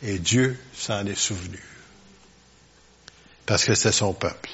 Et 0.02 0.18
Dieu 0.18 0.58
s'en 0.76 1.06
est 1.06 1.18
souvenu. 1.18 1.58
Parce 3.46 3.64
que 3.64 3.74
c'est 3.74 3.92
son 3.92 4.12
peuple. 4.12 4.50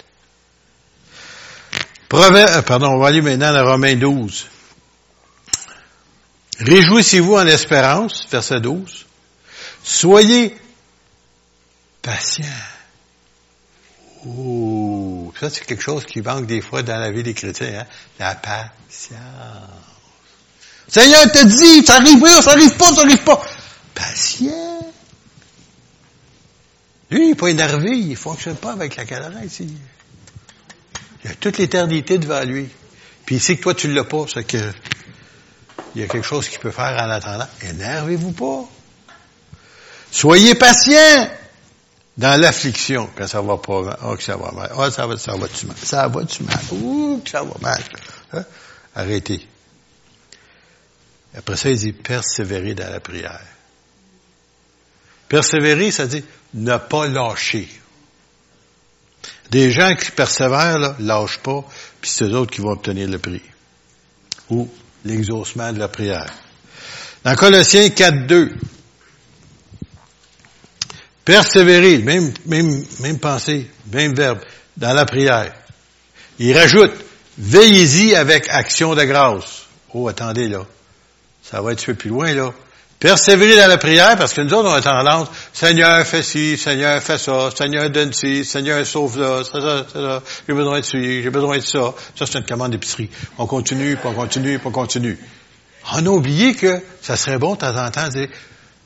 Proverbe, 2.09 2.65
pardon, 2.65 2.93
on 2.93 2.99
va 2.99 3.09
aller 3.09 3.21
maintenant 3.21 3.53
dans 3.53 3.65
Romains 3.65 3.97
12. 3.97 4.47
Réjouissez-vous 6.61 7.35
en 7.35 7.47
espérance, 7.47 8.27
verset 8.31 8.61
12. 8.61 9.07
Soyez 9.83 10.57
patients. 12.01 12.45
Oh, 14.27 15.33
ça 15.39 15.51
c'est 15.51 15.65
quelque 15.65 15.83
chose 15.83 16.05
qui 16.05 16.23
manque 16.23 16.47
des 16.47 16.61
fois 16.61 16.83
dans 16.83 16.99
la 16.99 17.11
vie 17.11 17.23
des 17.23 17.35
chrétiens, 17.35 17.81
hein? 17.81 17.87
la 18.19 18.35
patience. 18.35 19.21
Seigneur 20.89 21.31
te 21.33 21.45
dit, 21.45 21.85
ça 21.85 21.97
arrive 21.97 22.21
pas, 22.21 22.43
ça 22.43 22.53
arrive 22.53 22.77
pas, 22.77 22.95
ça 22.95 23.03
arrive 23.03 23.23
pas. 23.25 23.45
Patient. 23.95 24.93
Lui, 27.11 27.25
il 27.25 27.29
n'est 27.31 27.35
pas 27.35 27.49
énervé, 27.49 27.91
il 27.91 28.11
ne 28.11 28.15
fonctionne 28.15 28.57
pas 28.57 28.73
avec 28.73 28.97
la 28.97 29.05
ici. 29.45 29.69
Il 31.25 31.31
a 31.31 31.35
toute 31.35 31.59
l'éternité 31.59 32.19
devant 32.19 32.43
lui. 32.45 32.69
Puis 33.25 33.37
il 33.37 33.41
sait 33.41 33.57
que 33.57 33.63
toi, 33.63 33.75
tu 33.75 33.89
ne 33.89 33.95
l'as 33.95 34.05
pas, 34.05 34.25
c'est 34.33 34.45
que 34.45 34.59
il 35.95 36.01
y 36.01 36.05
a 36.05 36.09
quelque 36.09 36.27
chose 36.27 36.49
qu'il 36.49 36.59
peut 36.59 36.71
faire 36.71 36.97
en 37.01 37.11
attendant. 37.11 37.47
Énervez-vous 37.63 38.33
pas. 38.33 38.65
Soyez 40.11 40.55
patient 40.55 41.31
dans 42.17 42.41
l'affliction 42.41 43.11
quand 43.17 43.27
ça 43.27 43.43
va 43.43 43.57
pas 43.57 43.99
oh, 44.05 44.17
que 44.17 44.23
ça 44.23 44.37
va 44.37 44.53
mal. 44.53 44.73
Oh, 44.77 44.91
ça 44.91 45.07
va, 45.07 45.17
ça 45.17 45.37
va 45.37 45.49
tu 45.49 45.67
mal. 45.67 45.77
Ça 45.77 46.09
va 46.09 46.25
tu 46.25 46.43
mal. 46.43 46.59
Ouh, 46.73 47.21
que 47.25 47.31
ça 47.31 47.43
va 47.43 47.55
mal. 47.61 47.83
Hein? 48.33 48.45
Arrêtez. 48.95 49.47
Après 51.37 51.57
ça, 51.57 51.71
il 51.71 51.79
dit 51.79 51.93
persévérer 51.93 52.75
dans 52.75 52.91
la 52.91 53.01
prière. 53.01 53.41
Persévérer, 55.29 55.91
ça 55.91 56.07
dit 56.07 56.25
ne 56.55 56.77
pas 56.77 57.09
lâcher. 57.09 57.69
Des 59.51 59.71
gens 59.71 59.95
qui 59.97 60.11
persévèrent, 60.11 60.79
là, 60.79 60.97
lâchent 61.01 61.41
pas, 61.41 61.65
puis 62.01 62.11
c'est 62.11 62.25
eux 62.25 62.37
autres 62.37 62.53
qui 62.53 62.61
vont 62.61 62.71
obtenir 62.71 63.09
le 63.09 63.19
prix. 63.19 63.43
Ou 64.51 64.69
l'exaucement 65.05 65.73
de 65.73 65.79
la 65.79 65.89
prière. 65.89 66.33
Dans 67.25 67.35
Colossiens 67.37 67.91
4, 67.91 68.27
2, 68.27 68.51
persévérer, 71.25 71.99
même, 71.99 72.33
même, 72.47 72.85
même 73.01 73.19
pensée, 73.19 73.71
même 73.93 74.15
verbe, 74.15 74.41
dans 74.77 74.93
la 74.93 75.07
prière. 75.07 75.55
Il 76.39 76.57
rajoute, 76.57 76.93
veillez-y 77.39 78.15
avec 78.15 78.49
action 78.49 78.95
de 78.95 79.05
grâce. 79.05 79.67
Oh, 79.93 80.09
attendez 80.09 80.49
là. 80.49 80.67
Ça 81.43 81.61
va 81.61 81.73
être 81.73 81.91
un 81.91 81.95
plus 81.95 82.11
loin, 82.11 82.33
là. 82.33 82.53
Persévérer 82.99 83.57
dans 83.57 83.69
la 83.69 83.77
prière, 83.77 84.17
parce 84.17 84.33
que 84.33 84.41
nous 84.41 84.55
autres, 84.55 84.69
on 84.71 84.73
a 84.73 84.81
tendance, 84.81 85.29
Seigneur, 85.53 86.07
fais 86.07 86.23
ci, 86.23 86.57
Seigneur, 86.57 87.03
fais 87.03 87.19
ça, 87.19 87.51
Seigneur, 87.55 87.91
donne 87.91 88.13
ci, 88.13 88.45
Seigneur, 88.45 88.87
sauve 88.87 89.21
là, 89.21 89.43
ça, 89.45 89.61
ça, 89.61 89.85
ça, 89.93 90.23
j'ai 90.49 90.55
besoin 90.55 90.81
de 90.81 90.85
ci, 90.85 91.23
j'ai 91.23 91.31
besoin 91.31 91.59
de 91.59 91.63
ça. 91.63 91.93
Ça, 92.17 92.25
c'est 92.27 92.39
une 92.39 92.47
commande 92.47 92.71
d'épicerie. 92.71 93.11
On 93.37 93.47
continue, 93.47 93.97
puis 93.97 94.09
on 94.09 94.15
continue, 94.15 94.59
puis 94.59 94.69
on 94.69 94.71
continue. 94.71 95.19
On 95.93 96.07
a 96.07 96.09
oublié 96.09 96.55
que 96.55 96.81
ça 97.03 97.17
serait 97.17 97.39
bon 97.39 97.55
de 97.55 97.59
temps 97.59 97.77
en 97.77 97.91
temps 97.91 98.07
de 98.07 98.13
dire, 98.13 98.29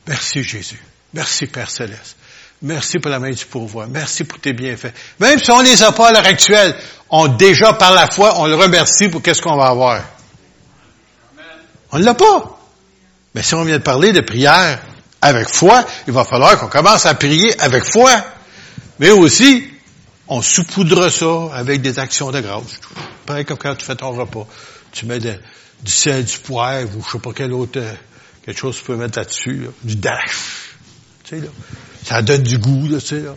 merci 0.06 0.42
Jésus, 0.42 0.82
merci 1.14 1.46
Père 1.46 1.70
Céleste, 1.70 2.16
merci 2.60 2.98
pour 2.98 3.10
la 3.10 3.20
main 3.20 3.30
du 3.30 3.44
pourvoi, 3.44 3.86
merci 3.86 4.24
pour 4.24 4.40
tes 4.40 4.52
bienfaits. 4.52 4.94
Même 5.20 5.38
si 5.38 5.50
on 5.52 5.60
les 5.60 5.80
a 5.82 5.92
pas 5.92 6.08
à 6.08 6.12
l'heure 6.12 6.26
actuelle, 6.26 6.74
on 7.10 7.28
déjà 7.28 7.72
par 7.74 7.92
la 7.92 8.10
foi, 8.10 8.40
on 8.40 8.46
le 8.46 8.56
remercie 8.56 9.08
pour 9.08 9.22
qu'est-ce 9.22 9.42
qu'on 9.42 9.56
va 9.56 9.68
avoir. 9.68 10.02
On 11.92 11.98
ne 11.98 12.04
l'a 12.04 12.14
pas. 12.14 12.57
Mais 13.38 13.44
si 13.44 13.55
on 13.55 13.62
vient 13.62 13.79
de 13.79 13.85
parler 13.85 14.11
de 14.11 14.20
prière 14.20 14.81
avec 15.22 15.48
foi, 15.48 15.87
il 16.09 16.12
va 16.12 16.24
falloir 16.24 16.59
qu'on 16.59 16.66
commence 16.66 17.07
à 17.07 17.14
prier 17.14 17.55
avec 17.61 17.85
foi. 17.85 18.11
Mais 18.98 19.11
aussi, 19.11 19.64
on 20.27 20.42
saupoudre 20.42 21.09
ça 21.09 21.48
avec 21.55 21.81
des 21.81 22.01
actions 22.01 22.33
de 22.33 22.40
grâce. 22.40 22.81
Pareil 23.27 23.44
comme 23.44 23.57
quand 23.57 23.77
tu 23.77 23.85
fais 23.85 23.94
ton 23.94 24.11
repas. 24.11 24.44
Tu 24.90 25.07
mets 25.07 25.20
du 25.20 25.31
sel, 25.87 26.24
du 26.24 26.37
poivre, 26.38 26.90
ou 26.98 27.05
je 27.07 27.12
sais 27.12 27.18
pas 27.20 27.31
quel 27.33 27.53
autre, 27.53 27.79
euh, 27.79 27.94
quelque 28.44 28.59
chose 28.59 28.74
que 28.74 28.81
tu 28.81 28.87
peux 28.87 28.96
mettre 28.96 29.16
là-dessus, 29.16 29.68
du 29.85 29.94
dash. 29.94 30.74
Tu 31.22 31.37
sais, 31.37 31.40
là. 31.40 31.51
Ça 32.05 32.22
donne 32.22 32.42
du 32.42 32.59
goût, 32.59 32.88
là, 32.88 33.01
tu 33.01 33.07
sais, 33.07 33.20
là. 33.20 33.37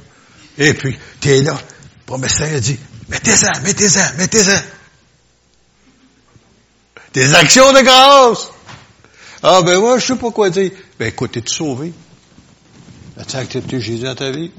Et 0.58 0.74
puis, 0.74 0.98
tu 1.20 1.30
es 1.30 1.42
là. 1.44 1.54
Le 1.54 2.06
promesseur 2.08 2.60
dit, 2.60 2.80
mettez-en, 3.08 3.62
mettez-en, 3.62 4.18
mettez-en. 4.18 4.62
Des 7.14 7.36
actions 7.36 7.72
de 7.72 7.82
grâce. 7.82 8.50
Ah, 9.44 9.62
ben 9.64 9.80
moi, 9.80 9.98
je 9.98 10.06
sais 10.06 10.16
pas 10.16 10.32
quoi 10.32 10.50
dire. 10.50 10.72
Ben 11.00 11.08
écoute, 11.08 11.36
es-tu 11.36 11.54
sauvé? 11.54 11.94
As-tu 13.18 13.36
accepté 13.38 13.82
Jésus 13.82 14.04
dans 14.04 14.16
ta 14.16 14.30
vie? 14.30 14.52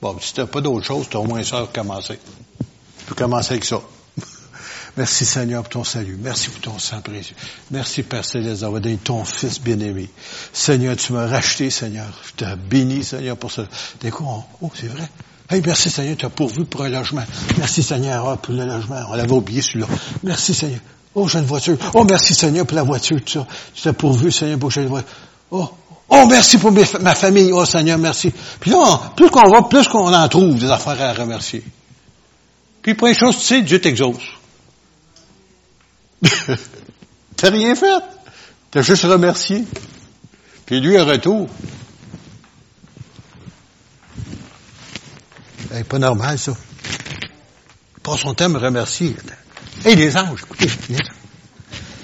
Bon, 0.00 0.16
si 0.20 0.32
t'as 0.32 0.46
pas 0.46 0.60
d'autre 0.60 0.86
chose, 0.86 1.08
t'as 1.10 1.18
au 1.18 1.24
moins 1.24 1.42
ça 1.42 1.58
à 1.58 1.66
commencer. 1.66 2.18
Tu 2.98 3.04
peux 3.06 3.14
commencer 3.14 3.52
avec 3.52 3.64
ça. 3.64 3.80
Merci 4.96 5.24
Seigneur 5.24 5.62
pour 5.62 5.70
ton 5.70 5.84
salut. 5.84 6.16
Merci 6.20 6.50
pour 6.50 6.60
ton 6.60 6.78
sang 6.78 7.00
précieux. 7.00 7.34
Merci 7.72 8.04
Père 8.04 8.24
Céleste 8.24 8.60
d'avoir 8.60 8.80
donné 8.80 8.96
ton 8.96 9.24
Fils 9.24 9.60
bien-aimé. 9.60 10.08
Seigneur, 10.52 10.96
tu 10.96 11.12
m'as 11.12 11.26
racheté, 11.26 11.70
Seigneur. 11.70 12.06
Je 12.26 12.44
t'ai 12.44 12.56
béni, 12.56 13.02
Seigneur, 13.02 13.36
pour 13.36 13.50
ça. 13.50 13.66
D'un 14.00 14.10
coup, 14.10 14.24
oh, 14.62 14.70
c'est 14.74 14.86
vrai. 14.86 15.08
Hey, 15.50 15.62
merci 15.66 15.90
Seigneur, 15.90 16.16
tu 16.16 16.26
as 16.26 16.30
pourvu 16.30 16.64
pour 16.64 16.82
un 16.82 16.88
logement. 16.88 17.24
Merci 17.58 17.82
Seigneur 17.82 18.38
pour 18.38 18.54
le 18.54 18.64
logement. 18.64 19.02
On 19.10 19.14
l'avait 19.14 19.32
oublié 19.32 19.62
celui-là. 19.62 19.86
Merci 20.22 20.54
Seigneur. 20.54 20.80
Oh, 21.14 21.28
j'ai 21.28 21.38
une 21.38 21.44
voiture. 21.44 21.76
Oh, 21.94 22.04
merci 22.04 22.34
Seigneur 22.34 22.66
pour 22.66 22.76
la 22.76 22.82
voiture, 22.82 23.20
tout 23.24 23.32
ça. 23.32 23.46
Tu 23.72 23.82
t'es 23.82 23.92
pourvu, 23.92 24.32
Seigneur, 24.32 24.58
pour 24.58 24.68
que 24.68 24.74
j'ai 24.74 24.82
une 24.82 24.88
voiture. 24.88 25.10
Oh, 25.50 25.68
oh, 26.08 26.26
merci 26.28 26.58
pour 26.58 26.72
ma 26.72 27.14
famille. 27.14 27.52
Oh, 27.52 27.64
Seigneur, 27.64 27.98
merci. 27.98 28.32
Puis 28.58 28.70
là, 28.70 29.12
plus 29.14 29.30
qu'on 29.30 29.48
va, 29.48 29.62
plus 29.62 29.86
qu'on 29.86 30.12
en 30.12 30.28
trouve 30.28 30.58
des 30.58 30.70
affaires 30.70 31.00
à 31.00 31.12
remercier. 31.12 31.62
Puis, 32.82 32.94
première 32.94 33.16
chose, 33.16 33.38
tu 33.38 33.44
sais, 33.44 33.62
Dieu 33.62 33.80
t'exauce. 33.80 34.22
T'as 37.36 37.50
rien 37.50 37.74
fait. 37.74 38.02
T'as 38.70 38.82
juste 38.82 39.04
remercié. 39.04 39.64
Puis 40.66 40.80
lui, 40.80 40.98
un 40.98 41.04
retour. 41.04 41.48
C'est 45.70 45.84
pas 45.84 45.98
normal, 45.98 46.38
ça. 46.38 46.52
Passe 48.02 48.20
son 48.20 48.34
temps 48.34 48.44
à 48.46 48.48
me 48.48 48.58
remercier. 48.58 49.16
Hey, 49.82 49.96
les 49.96 50.16
anges, 50.16 50.42
écoutez, 50.42 50.70
les 50.88 50.98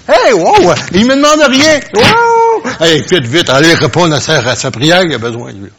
Hey, 0.09 0.33
wow! 0.33 0.75
Il 0.93 1.07
me 1.07 1.15
demande 1.15 1.51
rien! 1.51 1.81
Wow! 1.95 2.71
Hey, 2.81 3.03
vite, 3.03 3.27
vite, 3.27 3.49
allez 3.51 3.75
répondre 3.75 4.15
à 4.15 4.21
sa, 4.21 4.39
à 4.39 4.57
sa 4.57 4.71
prière, 4.71 5.03
il 5.05 5.15
a 5.15 5.19
besoin 5.19 5.53
de 5.53 5.59
lui. 5.59 5.71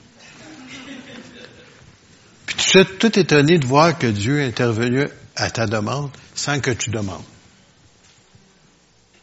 Puis 2.46 2.56
tu 2.56 2.80
es 2.80 2.86
tout 2.86 3.20
étonné 3.20 3.58
de 3.58 3.66
voir 3.66 3.98
que 3.98 4.08
Dieu 4.08 4.40
est 4.40 4.48
intervenu 4.48 5.08
à 5.36 5.50
ta 5.50 5.66
demande 5.68 6.12
sans 6.34 6.60
que 6.60 6.72
tu 6.72 6.92
demandes. 6.92 7.24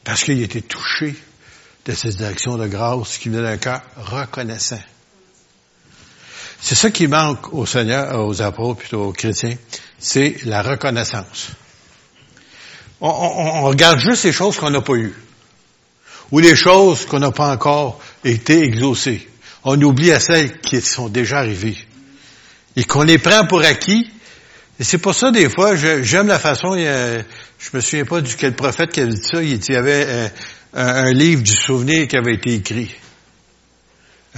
Parce 0.04 0.24
qu'il 0.24 0.42
était 0.42 0.60
touché 0.60 1.14
de 1.86 1.94
ces 1.94 2.22
actions 2.22 2.56
de 2.56 2.66
grâce 2.66 3.18
qui 3.18 3.28
venaient 3.28 3.42
d'un 3.42 3.56
cœur 3.56 3.82
reconnaissant. 3.96 4.80
C'est 6.60 6.74
ça 6.74 6.90
qui 6.90 7.06
manque 7.06 7.52
au 7.54 7.66
Seigneur, 7.66 8.26
aux 8.26 8.42
apôtres, 8.42 8.80
plutôt 8.80 9.04
aux 9.04 9.12
chrétiens, 9.12 9.56
c'est 9.98 10.36
la 10.44 10.62
reconnaissance. 10.62 11.50
On, 13.00 13.62
regarde 13.62 14.00
juste 14.00 14.24
les 14.24 14.32
choses 14.32 14.56
qu'on 14.56 14.70
n'a 14.70 14.80
pas 14.80 14.94
eues. 14.94 15.14
Ou 16.30 16.40
les 16.40 16.56
choses 16.56 17.06
qu'on 17.06 17.20
n'a 17.20 17.30
pas 17.30 17.52
encore 17.52 18.00
été 18.24 18.62
exaucées. 18.62 19.28
On 19.64 19.80
oublie 19.80 20.12
à 20.12 20.20
celles 20.20 20.60
qui 20.60 20.80
sont 20.80 21.08
déjà 21.08 21.38
arrivées. 21.38 21.78
Et 22.76 22.84
qu'on 22.84 23.02
les 23.02 23.18
prend 23.18 23.46
pour 23.46 23.62
acquis. 23.62 24.10
Et 24.80 24.84
c'est 24.84 24.98
pour 24.98 25.14
ça, 25.14 25.30
des 25.30 25.48
fois, 25.48 25.74
j'aime 25.76 26.28
la 26.28 26.38
façon, 26.38 26.72
a, 26.72 27.18
je 27.58 27.70
me 27.72 27.80
souviens 27.80 28.04
pas 28.04 28.20
du 28.20 28.34
quel 28.36 28.54
prophète 28.54 28.90
qui 28.90 29.00
avait 29.00 29.14
dit 29.14 29.22
ça, 29.22 29.42
il 29.42 29.64
y 29.68 29.76
avait 29.76 30.30
un, 30.74 30.86
un 30.86 31.12
livre 31.12 31.42
du 31.42 31.54
souvenir 31.54 32.06
qui 32.06 32.16
avait 32.16 32.34
été 32.34 32.54
écrit. 32.54 32.94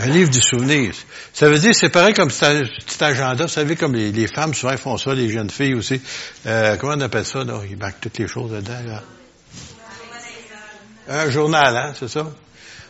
Un 0.02 0.06
livre 0.06 0.30
du 0.30 0.40
souvenir. 0.40 0.94
Ça 1.34 1.50
veut 1.50 1.58
dire, 1.58 1.74
c'est 1.74 1.90
pareil 1.90 2.14
comme 2.14 2.30
petit 2.30 3.04
agenda. 3.04 3.44
Vous 3.44 3.50
savez, 3.50 3.76
comme 3.76 3.94
les, 3.94 4.26
femmes, 4.26 4.54
souvent, 4.54 4.74
font 4.78 4.96
ça, 4.96 5.14
les 5.14 5.28
jeunes 5.28 5.50
filles 5.50 5.74
aussi. 5.74 6.00
Euh, 6.46 6.76
comment 6.76 6.94
on 6.94 7.00
appelle 7.00 7.26
ça, 7.26 7.44
là? 7.44 7.60
Ils 7.68 7.76
marquent 7.76 8.00
toutes 8.00 8.16
les 8.16 8.26
choses 8.26 8.50
dedans, 8.50 8.80
là. 8.86 9.02
Un 11.08 11.28
journal, 11.28 11.76
hein, 11.76 11.92
c'est 11.98 12.08
ça? 12.08 12.26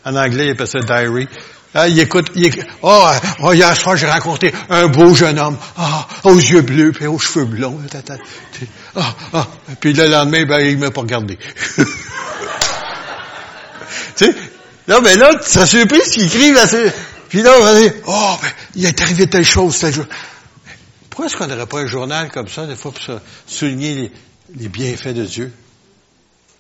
En 0.05 0.15
anglais, 0.15 0.47
ils 0.47 0.51
appellent 0.51 0.69
ça 0.69 0.79
diary. 0.81 1.27
Ah, 1.75 1.89
il 1.89 1.99
écoute, 1.99 2.31
il 2.37 2.47
écoute, 2.47 2.67
oh, 2.83 3.07
oh, 3.43 3.53
hier 3.55 3.77
soir, 3.77 3.97
j'ai 3.97 4.09
rencontré 4.09 4.53
un 4.69 4.87
beau 4.89 5.13
jeune 5.15 5.39
homme, 5.39 5.57
ah, 5.79 6.07
aux 6.25 6.37
yeux 6.37 6.63
bleus, 6.63 6.93
puis 6.93 7.07
aux 7.07 7.19
cheveux 7.19 7.45
blonds, 7.45 7.79
ah, 8.97 9.15
ah, 9.33 9.47
puis 9.81 9.93
le 9.93 10.07
lendemain, 10.09 10.45
ben, 10.45 10.61
il 10.61 10.79
m'a 10.79 10.91
pas 10.91 11.01
regardé. 11.01 11.39
tu 11.77 11.85
sais, 14.17 14.35
non, 14.91 15.01
mais 15.03 15.15
là, 15.15 15.37
tu 15.37 15.49
seras 15.49 15.67
surpris 15.67 16.01
ce 16.05 16.11
qu'il 16.11 16.25
écrit, 16.25 16.53
là, 16.53 16.67
puis 17.29 17.43
là, 17.43 17.53
on 17.61 17.63
va 17.63 17.81
dire, 17.81 17.93
oh, 18.09 18.37
ben, 18.43 18.49
il 18.75 18.85
est 18.85 19.01
arrivé 19.01 19.29
telle 19.29 19.45
chose, 19.45 19.79
tel 19.79 19.95
jour. 19.95 20.05
Pourquoi 21.09 21.27
est-ce 21.27 21.37
qu'on 21.37 21.47
n'aurait 21.47 21.67
pas 21.67 21.79
un 21.79 21.87
journal 21.87 22.29
comme 22.33 22.49
ça, 22.49 22.67
des 22.67 22.75
fois, 22.75 22.91
pour 22.91 23.21
souligner 23.47 24.11
les, 24.53 24.69
bienfaits 24.69 25.15
de 25.15 25.25
Dieu? 25.25 25.53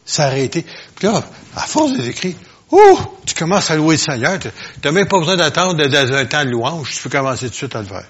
S'arrêter. 0.05 0.65
Puis 0.95 1.09
là, 1.09 1.25
à 1.57 1.63
force 1.63 1.93
d'écrire, 1.95 2.37
Ouh! 2.71 2.99
Tu 3.27 3.35
commences 3.35 3.69
à 3.73 3.75
louer 3.75 3.97
le 3.97 4.01
Seigneur. 4.01 4.39
Tu 4.39 4.49
n'as 4.85 4.93
même 4.93 5.09
pas 5.09 5.19
besoin 5.19 5.37
d'attendre 5.37 5.75
dans 5.75 6.13
un 6.15 6.25
temps 6.25 6.45
de 6.45 6.51
louange. 6.51 6.95
Tu 6.95 7.03
peux 7.03 7.11
commencer 7.11 7.47
tout 7.47 7.51
de 7.51 7.57
suite 7.57 7.75
à 7.75 7.81
le 7.81 7.89
faire. 7.89 8.07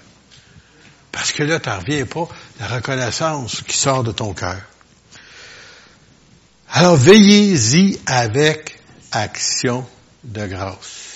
Parce 1.11 1.31
que 1.31 1.41
là, 1.41 1.59
tu 1.59 1.67
n'en 1.67 1.79
reviens 1.79 2.05
pas 2.05 2.27
la 2.59 2.67
reconnaissance 2.67 3.63
qui 3.67 3.75
sort 3.75 4.03
de 4.03 4.11
ton 4.11 4.33
cœur. 4.33 4.61
Alors, 6.71 6.95
veillez-y 6.95 7.99
avec 8.05 8.79
action 9.11 9.83
de 10.23 10.45
grâce. 10.45 11.11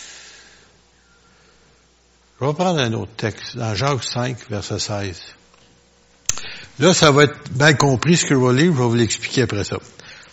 Je 2.39 2.45
vais 2.45 2.53
prendre 2.53 2.79
un 2.79 2.93
autre 2.93 3.11
texte, 3.15 3.55
dans 3.55 3.75
Jacques 3.75 4.03
5, 4.03 4.37
verset 4.49 4.79
16. 4.79 5.21
Là, 6.79 6.93
ça 6.93 7.11
va 7.11 7.23
être 7.23 7.51
bien 7.51 7.73
compris 7.73 8.17
ce 8.17 8.25
que 8.25 8.35
je 8.35 8.39
vais 8.39 8.53
lire, 8.53 8.73
je 8.73 8.77
vais 8.77 8.87
vous 8.87 8.95
l'expliquer 8.95 9.43
après 9.43 9.63
ça. 9.63 9.77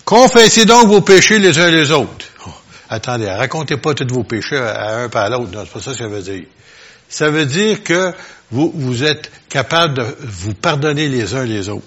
Confessez 0.05 0.65
donc 0.65 0.89
vos 0.89 1.01
péchés 1.01 1.39
les 1.39 1.59
uns 1.61 1.71
les 1.71 1.93
autres. 1.93 2.27
Oh, 2.47 2.51
attendez, 2.89 3.31
racontez 3.31 3.77
pas 3.77 3.95
tous 3.95 4.13
vos 4.13 4.25
péchés 4.25 4.57
à 4.57 4.99
un 4.99 5.09
par 5.09 5.31
l'autre. 5.31 5.53
Non, 5.53 5.65
c'est 5.65 5.73
pas 5.73 5.81
ça 5.81 5.93
que 5.93 5.99
ça 5.99 6.09
veut 6.09 6.23
dire. 6.23 6.45
Ça 7.09 7.31
veut 7.31 7.47
dire 7.47 7.85
que 7.85 8.13
vous, 8.51 9.05
êtes 9.05 9.31
capable 9.49 9.95
de 9.95 10.17
vous 10.21 10.55
pardonner 10.55 11.09
les 11.09 11.35
uns 11.35 11.45
les 11.45 11.69
autres. 11.69 11.87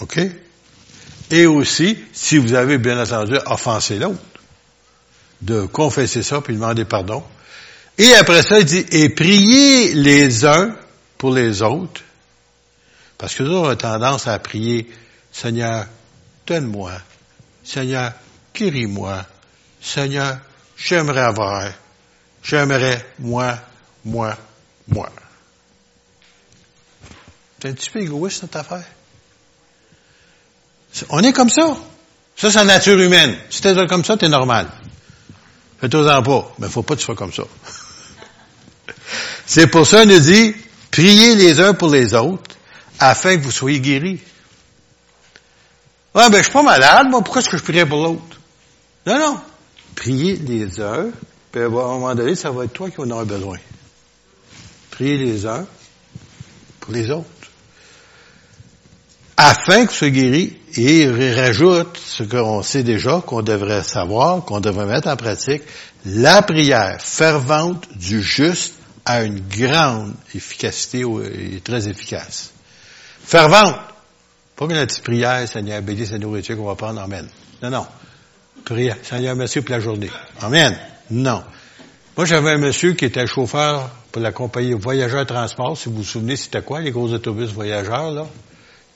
OK? 0.00 0.18
Et 1.30 1.46
aussi, 1.46 1.98
si 2.12 2.38
vous 2.38 2.54
avez 2.54 2.78
bien 2.78 3.00
entendu 3.00 3.34
offensé 3.46 3.98
l'autre, 3.98 4.20
de 5.42 5.66
confesser 5.66 6.22
ça 6.22 6.40
puis 6.40 6.54
demander 6.54 6.84
pardon. 6.84 7.22
Et 7.98 8.14
après 8.14 8.42
ça, 8.42 8.58
il 8.58 8.64
dit, 8.64 8.86
et 8.90 9.10
priez 9.10 9.92
les 9.92 10.46
uns 10.46 10.74
pour 11.18 11.32
les 11.32 11.62
autres, 11.62 12.00
parce 13.18 13.34
que 13.34 13.42
nous 13.42 13.56
avons 13.56 13.76
tendance 13.76 14.26
à 14.26 14.38
prier, 14.38 14.90
Seigneur, 15.30 15.86
donne-moi, 16.46 16.92
Seigneur, 17.64 18.12
guéris-moi, 18.54 19.26
Seigneur, 19.80 20.38
j'aimerais 20.76 21.20
avoir, 21.20 21.70
j'aimerais 22.42 23.06
moi, 23.18 23.58
moi, 24.04 24.36
moi. 24.88 25.10
C'est 27.60 27.68
un 27.68 27.72
petit 27.74 27.90
peu 27.90 28.00
égoïste 28.00 28.42
notre 28.42 28.58
affaire. 28.58 28.84
On 31.10 31.20
est 31.20 31.32
comme 31.32 31.48
ça. 31.48 31.76
Ça, 32.36 32.50
c'est 32.50 32.58
la 32.58 32.64
nature 32.64 32.98
humaine. 32.98 33.36
Si 33.50 33.62
t'es 33.62 33.86
comme 33.86 34.04
ça, 34.04 34.16
t'es 34.16 34.28
normal. 34.28 34.66
Fais-toi-en 35.82 36.22
pas. 36.22 36.54
Mais 36.60 36.68
faut 36.68 36.84
pas 36.84 36.94
que 36.94 37.00
tu 37.00 37.06
sois 37.06 37.16
comme 37.16 37.32
ça. 37.32 37.42
c'est 39.46 39.66
pour 39.66 39.84
ça, 39.84 40.04
qu'on 40.04 40.12
nous 40.12 40.20
dit, 40.20 40.54
priez 40.92 41.34
les 41.34 41.58
uns 41.58 41.74
pour 41.74 41.90
les 41.90 42.14
autres, 42.14 42.54
afin 43.00 43.36
que 43.36 43.42
vous 43.42 43.50
soyez 43.50 43.80
guéris. 43.80 44.20
Ouais, 46.14 46.30
ben, 46.30 46.38
je 46.38 46.44
suis 46.44 46.52
pas 46.52 46.62
malade, 46.62 47.08
moi, 47.10 47.20
pourquoi 47.20 47.40
est-ce 47.42 47.48
que 47.48 47.56
je 47.56 47.64
prierais 47.64 47.88
pour 47.88 48.00
l'autre? 48.00 48.40
Non, 49.06 49.18
non. 49.18 49.40
Priez 49.96 50.36
les 50.36 50.80
uns, 50.80 51.10
puis 51.50 51.62
à 51.62 51.66
un 51.66 51.68
moment 51.68 52.14
donné, 52.14 52.36
ça 52.36 52.52
va 52.52 52.64
être 52.64 52.72
toi 52.72 52.88
qui 52.88 53.00
en 53.00 53.10
auras 53.10 53.24
besoin. 53.24 53.58
Priez 54.92 55.16
les 55.16 55.46
uns 55.46 55.66
pour 56.78 56.92
les 56.92 57.10
autres. 57.10 57.26
Afin 59.36 59.84
que 59.84 59.90
vous 59.90 59.96
soyez 59.96 60.12
guéris, 60.12 60.56
et 60.74 61.02
il 61.02 61.34
rajoute 61.34 61.98
ce 61.98 62.22
qu'on 62.22 62.62
sait 62.62 62.82
déjà, 62.82 63.22
qu'on 63.24 63.42
devrait 63.42 63.82
savoir, 63.82 64.44
qu'on 64.44 64.60
devrait 64.60 64.86
mettre 64.86 65.08
en 65.08 65.16
pratique, 65.16 65.62
la 66.04 66.42
prière 66.42 67.00
fervente 67.00 67.86
du 67.96 68.22
juste 68.22 68.74
a 69.04 69.22
une 69.22 69.40
grande 69.40 70.14
efficacité 70.34 71.00
et 71.00 71.60
très 71.60 71.88
efficace. 71.88 72.52
Fervente. 73.24 73.76
Pas 74.56 74.64
une 74.66 74.86
petite 74.86 75.02
prière, 75.02 75.46
Seigneur, 75.48 75.82
bénis 75.82 76.06
sa 76.06 76.18
nourriture 76.18 76.56
qu'on 76.56 76.66
va 76.66 76.74
prendre, 76.74 77.00
Amen. 77.00 77.28
Non, 77.62 77.70
non. 77.70 77.86
Prière, 78.64 78.96
Seigneur, 79.02 79.34
merci 79.34 79.60
pour 79.60 79.74
la 79.74 79.80
journée. 79.80 80.10
Amen. 80.40 80.76
Non. 81.10 81.42
Moi, 82.16 82.26
j'avais 82.26 82.50
un 82.50 82.58
monsieur 82.58 82.92
qui 82.92 83.06
était 83.06 83.26
chauffeur 83.26 83.90
pour 84.12 84.22
la 84.22 84.32
compagnie 84.32 84.74
Voyageurs 84.74 85.26
Transport. 85.26 85.76
Si 85.76 85.88
vous 85.88 85.96
vous 85.96 86.04
souvenez, 86.04 86.36
c'était 86.36 86.62
quoi, 86.62 86.80
les 86.80 86.90
gros 86.90 87.10
autobus 87.12 87.50
voyageurs, 87.50 88.10
là, 88.10 88.26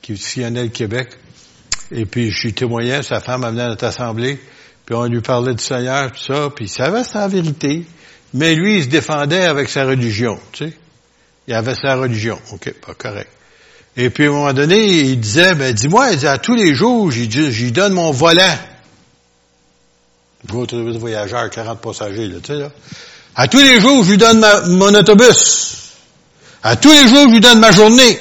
qui 0.01 0.15
sillonnaient 0.15 0.63
le 0.63 0.69
Québec? 0.69 1.09
Et 1.91 2.05
puis, 2.05 2.31
je 2.31 2.37
suis 2.37 2.53
témoignant, 2.53 3.01
sa 3.01 3.19
femme 3.19 3.43
amené 3.43 3.63
à 3.63 3.67
notre 3.69 3.85
assemblée, 3.85 4.39
puis 4.85 4.95
on 4.95 5.05
lui 5.05 5.21
parlait 5.21 5.53
du 5.53 5.63
Seigneur, 5.63 6.11
tout 6.11 6.33
ça, 6.33 6.49
puis 6.53 6.65
il 6.65 6.69
savait 6.69 7.03
c'était 7.03 7.27
vérité. 7.27 7.85
Mais 8.33 8.55
lui, 8.55 8.77
il 8.77 8.83
se 8.83 8.89
défendait 8.89 9.45
avec 9.45 9.69
sa 9.69 9.85
religion, 9.85 10.37
tu 10.51 10.65
sais. 10.65 10.73
Il 11.47 11.53
avait 11.53 11.75
sa 11.75 11.95
religion. 11.95 12.37
OK, 12.51 12.73
pas 12.85 12.93
correct. 12.93 13.29
Et 13.95 14.09
puis, 14.09 14.25
à 14.25 14.27
un 14.27 14.31
moment 14.31 14.53
donné, 14.53 14.85
il 14.85 15.19
disait, 15.19 15.55
ben, 15.55 15.73
dis-moi, 15.73 16.09
à 16.25 16.37
tous 16.37 16.55
les 16.55 16.75
jours, 16.75 17.09
j'y 17.09 17.71
donne 17.71 17.93
mon 17.93 18.11
volant. 18.11 18.57
Gros 20.45 20.61
autobus 20.61 20.97
voyageur, 20.97 21.49
40 21.49 21.81
passagers, 21.81 22.27
là, 22.27 22.35
tu 22.41 22.53
sais, 22.53 22.59
là. 22.59 22.71
À 23.35 23.47
tous 23.47 23.59
les 23.59 23.79
jours, 23.79 24.03
je 24.03 24.11
lui 24.11 24.17
donne 24.17 24.45
mon 24.67 24.93
autobus. 24.93 25.93
À 26.63 26.75
tous 26.75 26.91
les 26.91 27.07
jours, 27.07 27.27
je 27.27 27.33
lui 27.33 27.39
donne 27.39 27.59
ma 27.59 27.71
journée. 27.71 28.19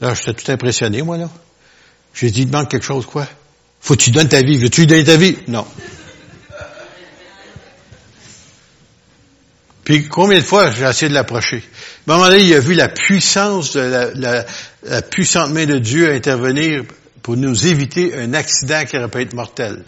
Là, 0.00 0.14
j'étais 0.14 0.34
tout 0.34 0.52
impressionné, 0.52 1.02
moi, 1.02 1.16
là. 1.16 1.28
J'ai 2.14 2.30
dit, 2.30 2.42
il 2.42 2.50
manque 2.50 2.70
quelque 2.70 2.86
chose, 2.86 3.06
quoi? 3.06 3.26
Faut 3.80 3.94
que 3.94 4.02
tu 4.02 4.10
donnes 4.10 4.28
ta 4.28 4.40
vie. 4.40 4.56
Veux-tu 4.56 4.82
lui 4.82 4.86
donner 4.86 5.04
ta 5.04 5.16
vie? 5.16 5.36
Non. 5.48 5.66
Puis 9.84 10.08
combien 10.08 10.38
de 10.38 10.44
fois 10.44 10.70
j'ai 10.70 10.84
essayé 10.84 11.10
de 11.10 11.14
l'approcher? 11.14 11.62
À 12.08 12.12
un 12.12 12.16
moment 12.16 12.28
donné, 12.28 12.42
il 12.42 12.54
a 12.54 12.60
vu 12.60 12.72
la 12.74 12.88
puissance, 12.88 13.74
de 13.74 14.12
la, 14.14 15.02
puissante 15.02 15.50
main 15.50 15.66
de 15.66 15.78
Dieu 15.78 16.10
intervenir 16.10 16.84
pour 17.22 17.36
nous 17.36 17.66
éviter 17.66 18.14
un 18.14 18.32
accident 18.32 18.84
qui 18.88 18.96
aurait 18.96 19.08
pu 19.08 19.20
être 19.20 19.34
mortel. 19.34 19.84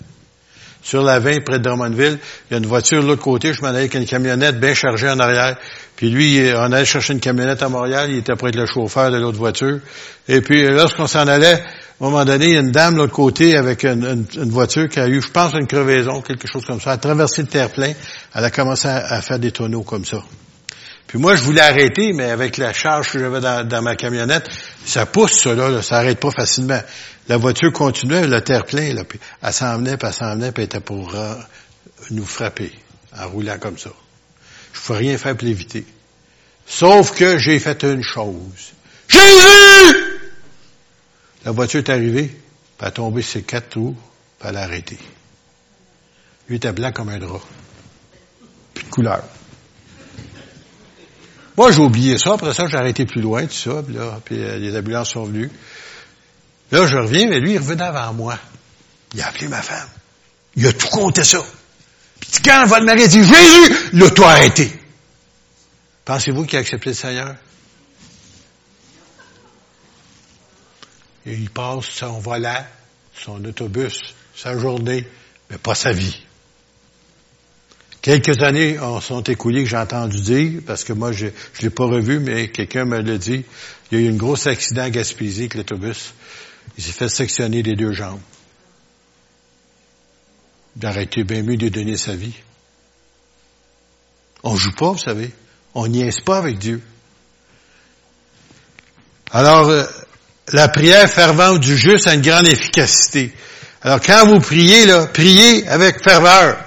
Sur 0.83 1.03
la 1.03 1.19
20, 1.19 1.45
près 1.45 1.59
de 1.59 1.65
Drummondville, 1.65 2.19
il 2.51 2.53
y 2.53 2.55
a 2.55 2.59
une 2.59 2.67
voiture 2.67 3.03
de 3.03 3.09
l'autre 3.09 3.23
côté, 3.23 3.53
je 3.53 3.61
m'en 3.63 3.69
allais 3.69 3.81
avec 3.81 3.95
une 3.95 4.07
camionnette 4.07 4.61
bien 4.61 4.75
chargée 4.75 5.09
en 5.09 5.19
arrière. 5.19 5.57
Puis 5.97 6.11
lui, 6.11 6.41
on 6.55 6.71
allait 6.73 6.85
chercher 6.85 7.15
une 7.15 7.21
camionnette 7.21 7.63
à 7.63 7.69
Montréal, 7.69 8.11
il 8.11 8.19
était 8.19 8.37
près 8.37 8.51
de 8.51 8.61
le 8.61 8.67
chauffeur 8.67 9.11
de 9.11 9.17
l'autre 9.17 9.39
voiture. 9.39 9.81
Et 10.29 10.43
puis 10.43 10.69
lorsqu'on 10.69 11.07
s'en 11.07 11.27
allait, 11.27 11.63
à 11.99 12.05
un 12.05 12.11
moment 12.11 12.25
donné, 12.27 12.49
il 12.49 12.53
y 12.53 12.57
a 12.57 12.61
une 12.61 12.73
dame 12.73 12.95
de 12.95 12.99
l'autre 12.99 13.15
côté 13.15 13.57
avec 13.57 13.85
une, 13.85 14.27
voiture 14.51 14.87
qui 14.87 15.01
a 15.01 15.09
eu, 15.09 15.23
je 15.23 15.31
pense, 15.31 15.55
une 15.55 15.67
crevaison, 15.67 16.21
quelque 16.21 16.47
chose 16.47 16.67
comme 16.67 16.79
ça. 16.79 16.91
Elle 16.91 16.97
a 16.97 16.99
traversé 16.99 17.41
le 17.41 17.49
terre-plein. 17.49 17.95
Elle 18.35 18.45
a 18.45 18.51
commencé 18.51 18.87
à, 18.87 19.23
faire 19.23 19.39
des 19.39 19.51
tonneaux 19.51 19.83
comme 19.83 20.05
ça. 20.05 20.23
Puis 21.07 21.19
moi, 21.19 21.37
je 21.37 21.43
voulais 21.43 21.63
arrêter, 21.63 22.13
mais 22.13 22.31
avec 22.31 22.59
la 22.59 22.75
charge 22.75 23.11
que 23.11 23.19
j'avais 23.19 23.41
dans, 23.41 23.83
ma 23.83 23.97
camionnette, 23.97 24.47
ça 24.85 25.07
pousse, 25.07 25.41
ça, 25.41 25.55
là, 25.55 25.81
ça 25.81 25.97
arrête 25.97 26.21
pas 26.21 26.31
facilement. 26.31 26.81
La 27.29 27.39
voiture 27.39 27.73
continuait, 27.73 28.27
le 28.27 28.43
terre-plein, 28.43 28.93
là, 28.93 29.05
puis 29.05 29.19
elle 29.43 29.53
s'en 29.53 29.79
venait, 29.79 29.97
puis 29.97 30.09
elle 30.09 30.15
s'en 30.15 30.39
puis 30.39 30.51
elle 30.57 30.65
était 30.65 30.81
pour 30.81 31.15
euh, 31.15 31.35
nous 32.11 32.27
frapper, 32.27 32.73
en 33.19 33.29
roulant 33.29 33.59
comme 33.59 33.79
ça. 33.79 33.91
Je 34.75 34.81
pouvais 34.81 34.99
rien 34.99 35.17
faire 35.17 35.35
pour 35.35 35.49
l'éviter. 35.49 35.87
Sauf 36.67 37.15
que 37.15 37.39
j'ai 37.39 37.59
fait 37.59 37.85
une 37.85 38.03
chose. 38.03 38.75
Jésus! 39.09 40.16
La 41.47 41.53
voiture 41.53 41.79
est 41.79 41.91
arrivée, 41.91 42.27
puis 42.77 42.87
a 42.87 42.91
tombé 42.91 43.23
ses 43.23 43.43
quatre 43.43 43.71
trous, 43.71 43.97
puis 44.41 44.49
elle 44.49 44.57
a 44.57 44.63
arrêté. 44.63 44.99
Lui 46.49 46.57
était 46.57 46.73
blanc 46.73 46.91
comme 46.91 47.09
un 47.09 47.21
drap. 47.21 47.41
Puis 48.75 48.85
de 48.85 48.91
couleur. 48.91 49.23
Moi, 51.57 51.71
j'ai 51.71 51.81
oublié 51.81 52.19
ça. 52.19 52.33
Après 52.35 52.53
ça, 52.53 52.67
j'ai 52.67 52.77
arrêté 52.77 53.07
plus 53.07 53.21
loin, 53.21 53.47
tout 53.47 53.55
ça. 53.55 53.81
Puis, 53.81 53.95
là, 53.95 54.21
puis 54.25 54.43
euh, 54.43 54.59
les 54.59 54.77
ambulances 54.77 55.11
sont 55.11 55.25
venues. 55.25 55.49
Là, 56.73 56.85
je 56.89 56.97
reviens, 56.97 57.29
mais 57.29 57.39
lui, 57.39 57.53
il 57.53 57.59
revenait 57.59 57.85
avant 57.85 58.13
moi. 58.13 58.37
Il 59.15 59.23
a 59.23 59.29
appelé 59.29 59.47
ma 59.47 59.63
femme. 59.63 59.89
Il 60.57 60.67
a 60.67 60.73
tout 60.73 60.89
compté 60.89 61.23
ça. 61.23 61.45
Puis 62.19 62.43
quand 62.45 62.67
votre 62.67 62.85
mari 62.85 63.05
a 63.05 63.07
dit 63.07 63.23
Jésus, 63.23 63.91
il 63.93 64.03
a 64.03 64.11
tout 64.11 64.25
arrêté. 64.25 64.73
Pensez-vous 66.05 66.45
qu'il 66.45 66.59
a 66.59 66.61
accepté 66.61 66.91
le 66.91 66.97
Seigneur? 66.97 67.37
Et 71.27 71.35
il 71.35 71.51
passe 71.51 71.87
son 71.87 72.19
volant, 72.21 72.65
son 73.15 73.45
autobus, 73.45 74.15
sa 74.35 74.57
journée, 74.59 75.07
mais 75.51 75.59
pas 75.59 75.75
sa 75.75 75.93
vie. 75.93 76.23
Quelques 78.01 78.41
années 78.41 78.79
sont 79.01 79.23
écoulées 79.25 79.65
que 79.65 79.69
j'ai 79.69 79.77
entendu 79.77 80.21
dire, 80.21 80.61
parce 80.65 80.85
que 80.85 80.93
moi, 80.93 81.11
je 81.11 81.27
ne 81.27 81.31
l'ai 81.61 81.71
pas 81.71 81.87
revu, 81.87 82.21
mais 82.21 82.49
quelqu'un 82.49 82.85
me 82.85 83.01
l'a 83.01 83.19
dit. 83.19 83.45
Il 83.91 83.99
y 83.99 84.01
a 84.01 84.07
eu 84.07 84.13
un 84.13 84.17
gros 84.17 84.47
accident 84.47 84.83
à 84.83 84.91
Gaspésie 84.91 85.41
avec 85.41 85.55
l'autobus. 85.57 86.15
Il 86.79 86.85
s'est 86.85 86.93
fait 86.93 87.09
sectionner 87.09 87.65
les 87.65 87.75
deux 87.75 87.93
jambes. 87.93 88.21
D'arrêter 90.77 91.25
bien 91.25 91.43
mieux 91.43 91.57
de 91.57 91.69
donner 91.69 91.97
sa 91.97 92.15
vie. 92.15 92.37
On 94.45 94.55
joue 94.55 94.73
pas, 94.73 94.93
vous 94.93 94.99
savez. 94.99 95.33
On 95.75 95.89
niaise 95.89 96.21
pas 96.21 96.39
avec 96.39 96.59
Dieu. 96.59 96.81
Alors, 99.33 99.69
euh, 99.69 99.85
la 100.53 100.69
prière 100.69 101.11
fervente 101.11 101.61
du 101.61 101.77
juste 101.77 102.07
a 102.07 102.15
une 102.15 102.23
grande 102.23 102.47
efficacité. 102.47 103.33
Alors 103.83 104.01
quand 104.01 104.27
vous 104.27 104.41
priez, 104.41 104.87
là, 104.87 105.07
priez 105.07 105.67
avec 105.69 106.03
ferveur. 106.03 106.59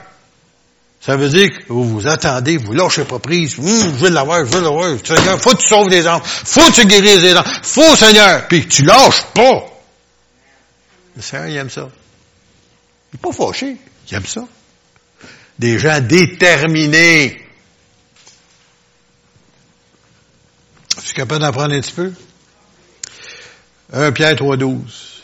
Ça 1.02 1.16
veut 1.16 1.30
dire 1.30 1.50
que 1.50 1.64
vous 1.70 1.88
vous 1.88 2.08
attendez, 2.08 2.58
vous 2.58 2.74
lâchez 2.74 3.06
pas 3.06 3.20
prise. 3.20 3.58
Hum, 3.58 3.66
je 3.66 4.04
veux 4.04 4.10
l'avoir, 4.10 4.46
je 4.46 4.52
veux 4.52 4.62
l'avoir. 4.62 4.98
Seigneur, 5.04 5.40
faut 5.42 5.52
que 5.52 5.62
tu 5.62 5.68
sauves 5.68 5.90
des 5.90 6.06
âmes. 6.06 6.22
Faut 6.24 6.70
que 6.70 6.82
tu 6.82 6.86
guérisses 6.86 7.22
des 7.22 7.34
âmes. 7.34 7.46
Faut, 7.64 7.96
Seigneur. 7.96 8.48
Puis 8.48 8.68
tu 8.68 8.84
lâches 8.84 9.24
pas. 9.34 9.66
Le 11.16 11.22
Seigneur, 11.22 11.48
il 11.48 11.56
aime 11.56 11.70
ça. 11.70 11.90
Il 13.12 13.16
n'est 13.16 13.22
pas 13.22 13.32
fâché. 13.32 13.78
Il 14.10 14.16
aime 14.16 14.26
ça. 14.26 14.42
des 15.58 15.80
gens 15.80 16.02
déterminés. 16.02 17.46
Je 20.98 21.06
suis 21.06 21.14
capable 21.14 21.42
d'en 21.42 21.52
prendre 21.52 21.74
un 21.74 21.80
petit 21.80 21.94
peu? 21.94 22.12
1 23.92 24.12
Pierre 24.12 24.36
3, 24.36 24.58
12. 24.58 25.22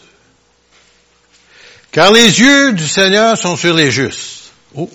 Car 1.91 2.11
les 2.11 2.39
yeux 2.39 2.73
du 2.73 2.87
Seigneur 2.87 3.37
sont 3.37 3.55
sur 3.55 3.73
les 3.73 3.91
justes. 3.91 4.51
Oh. 4.73 4.89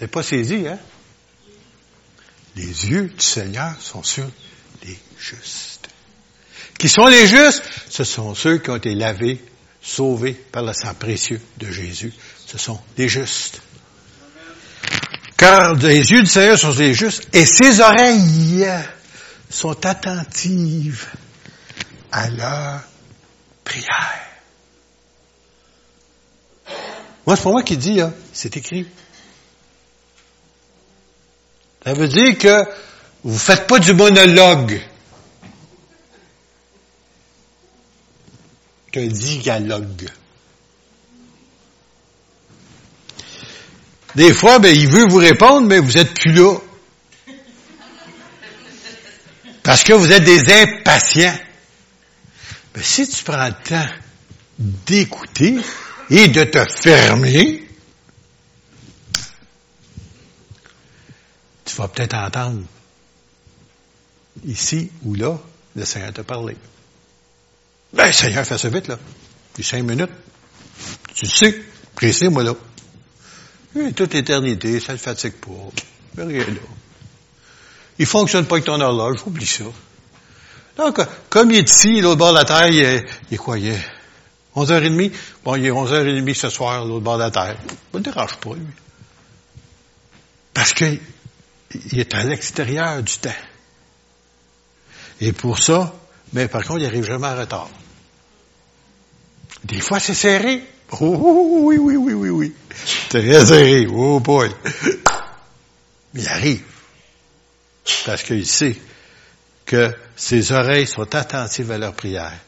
Vous 0.00 0.06
pas 0.06 0.22
saisi, 0.22 0.66
hein? 0.68 0.78
Les 2.54 2.86
yeux 2.90 3.08
du 3.08 3.24
Seigneur 3.24 3.74
sont 3.80 4.02
sur 4.02 4.28
les 4.84 4.98
justes. 5.18 5.88
Qui 6.78 6.88
sont 6.88 7.06
les 7.06 7.26
justes? 7.26 7.62
Ce 7.88 8.04
sont 8.04 8.34
ceux 8.34 8.58
qui 8.58 8.70
ont 8.70 8.76
été 8.76 8.94
lavés, 8.94 9.40
sauvés 9.88 10.34
par 10.34 10.62
le 10.62 10.72
sang 10.72 10.92
précieux 10.94 11.40
de 11.56 11.70
Jésus. 11.70 12.12
Ce 12.46 12.58
sont 12.58 12.78
les 12.96 13.08
justes. 13.08 13.62
Car 15.36 15.74
les 15.74 16.10
yeux 16.10 16.22
du 16.22 16.28
Seigneur 16.28 16.58
sont 16.58 16.72
les 16.72 16.94
justes 16.94 17.28
et 17.32 17.46
ses 17.46 17.80
oreilles 17.80 18.66
sont 19.48 19.86
attentives 19.86 21.06
à 22.12 22.28
leur 22.28 22.80
prière. 23.64 24.28
Moi, 27.26 27.36
c'est 27.36 27.42
pas 27.42 27.50
moi 27.50 27.62
qui 27.62 27.76
dis, 27.76 28.00
hein. 28.00 28.12
c'est 28.32 28.56
écrit. 28.56 28.86
Ça 31.84 31.94
veut 31.94 32.08
dire 32.08 32.36
que 32.36 32.64
vous 33.22 33.34
ne 33.34 33.38
faites 33.38 33.66
pas 33.66 33.78
du 33.78 33.94
monologue. 33.94 34.80
C'est 38.92 39.04
un 39.04 39.06
dialogue. 39.06 40.08
Des 44.14 44.32
fois, 44.32 44.58
ben, 44.58 44.74
il 44.74 44.88
veut 44.88 45.06
vous 45.08 45.18
répondre, 45.18 45.66
mais 45.66 45.78
vous 45.78 45.96
êtes 45.98 46.14
plus 46.14 46.32
là. 46.32 46.56
Parce 49.62 49.84
que 49.84 49.92
vous 49.92 50.10
êtes 50.10 50.24
des 50.24 50.50
impatients. 50.52 51.38
Mais 52.74 52.82
si 52.82 53.06
tu 53.06 53.22
prends 53.22 53.46
le 53.46 53.52
temps 53.64 53.86
d'écouter 54.58 55.58
et 56.10 56.28
de 56.28 56.44
te 56.44 56.64
fermer, 56.64 57.68
tu 61.64 61.76
vas 61.76 61.88
peut-être 61.88 62.14
entendre 62.14 62.62
ici 64.44 64.90
ou 65.04 65.14
là 65.14 65.38
le 65.76 65.84
Seigneur 65.84 66.12
te 66.12 66.22
parler. 66.22 66.56
Ben, 67.92 68.12
Seigneur, 68.12 68.44
fais 68.44 68.58
ça 68.58 68.68
vite, 68.68 68.88
là. 68.88 68.98
Puis 69.54 69.64
cinq 69.64 69.82
minutes. 69.82 70.10
Tu 71.14 71.26
sais, 71.26 71.62
pressé, 71.94 72.28
moi, 72.28 72.42
là. 72.42 72.54
Et 73.76 73.92
toute 73.92 74.14
éternité, 74.14 74.80
ça 74.80 74.92
ne 74.92 74.98
fatigue 74.98 75.34
pas. 75.34 76.22
Rien 76.22 76.46
là. 76.46 76.60
Il 77.98 78.06
fonctionne 78.06 78.46
pas 78.46 78.56
avec 78.56 78.64
ton 78.64 78.80
horloge, 78.80 79.20
oublie 79.26 79.46
ça. 79.46 79.64
Donc, 80.76 81.00
comme 81.28 81.50
il 81.50 81.58
est 81.58 81.70
ici, 81.70 82.00
l'autre 82.00 82.18
bord 82.18 82.32
de 82.32 82.38
la 82.38 82.44
terre, 82.44 82.68
il 82.68 82.80
est, 82.80 83.04
il 83.30 83.34
est 83.34 83.38
quoi, 83.38 83.58
il 83.58 83.68
est 83.68 83.84
11h30? 84.54 85.12
Bon, 85.44 85.56
il 85.56 85.66
est 85.66 85.70
11h30 85.70 86.34
ce 86.34 86.50
soir, 86.50 86.84
l'autre 86.84 87.04
bord 87.04 87.18
de 87.18 87.24
la 87.24 87.30
terre. 87.30 87.56
Ça 87.92 87.98
ne 87.98 88.04
dérange 88.04 88.36
pas, 88.36 88.54
lui. 88.54 88.66
Parce 90.54 90.72
que 90.72 90.84
il 91.92 91.98
est 91.98 92.14
à 92.14 92.22
l'extérieur 92.24 93.02
du 93.02 93.18
temps. 93.18 93.30
Et 95.20 95.32
pour 95.32 95.58
ça, 95.58 95.94
mais 96.32 96.48
par 96.48 96.64
contre, 96.64 96.80
il 96.80 96.86
arrive 96.86 97.04
jamais 97.04 97.26
en 97.26 97.36
retard. 97.36 97.68
Des 99.64 99.80
fois, 99.80 100.00
c'est 100.00 100.14
serré. 100.14 100.62
Oh, 101.00 101.60
oui, 101.64 101.76
oui, 101.78 101.96
oui, 101.96 102.12
oui, 102.14 102.28
oui. 102.30 102.54
Très 103.08 103.44
serré. 103.44 103.86
Oh 103.90 104.20
boy. 104.20 104.50
Mais 106.14 106.22
il 106.22 106.28
arrive. 106.28 106.62
Parce 108.06 108.22
qu'il 108.22 108.46
sait 108.46 108.76
que 109.66 109.94
ses 110.16 110.52
oreilles 110.52 110.86
sont 110.86 111.14
attentives 111.14 111.70
à 111.70 111.78
leur 111.78 111.94
prière. 111.94 112.38